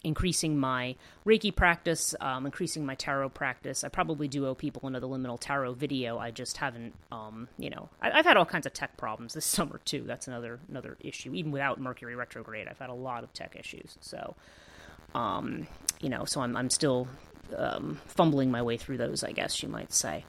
[0.05, 3.84] increasing my Reiki practice, um, increasing my tarot practice.
[3.84, 6.18] I probably do owe people another liminal tarot video.
[6.18, 9.44] I just haven't, um, you know, I, have had all kinds of tech problems this
[9.46, 10.03] summer too.
[10.07, 11.34] That's another another issue.
[11.34, 13.96] Even without Mercury retrograde, I've had a lot of tech issues.
[14.00, 14.34] So,
[15.14, 15.66] um,
[16.00, 17.09] you know, so I'm I'm still
[17.57, 19.22] um, fumbling my way through those.
[19.22, 20.24] I guess you might say.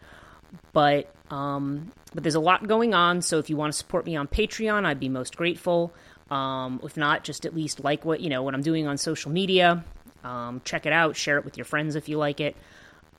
[0.72, 3.22] But um, but there's a lot going on.
[3.22, 5.94] So if you want to support me on Patreon, I'd be most grateful.
[6.34, 9.32] Um, if not, just at least like what you know what I'm doing on social
[9.32, 9.86] media.
[10.24, 12.56] Um, check it out, share it with your friends if you like it,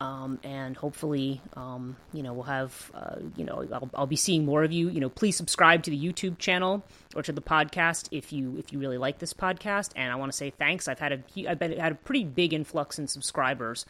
[0.01, 4.45] um, and hopefully, um, you know, we'll have uh, you know I'll, I'll, be seeing
[4.45, 4.89] more of you.
[4.89, 6.83] You know, please subscribe to the YouTube channel
[7.15, 9.93] or to the podcast if you if you really like this podcast.
[9.95, 10.89] And I want to say thanks.
[10.89, 13.87] I've had a I've been, had a pretty big influx in subscribers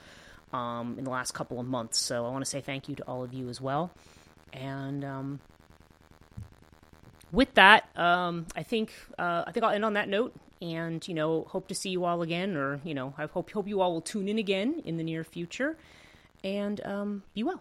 [0.53, 3.03] um, in the last couple of months, so I want to say thank you to
[3.05, 3.91] all of you as well.
[4.53, 5.41] And um,
[7.33, 11.15] with that, um, I think uh, I think I'll end on that note, and you
[11.15, 13.93] know, hope to see you all again, or you know, I hope hope you all
[13.93, 15.77] will tune in again in the near future.
[16.45, 17.61] and um, be well.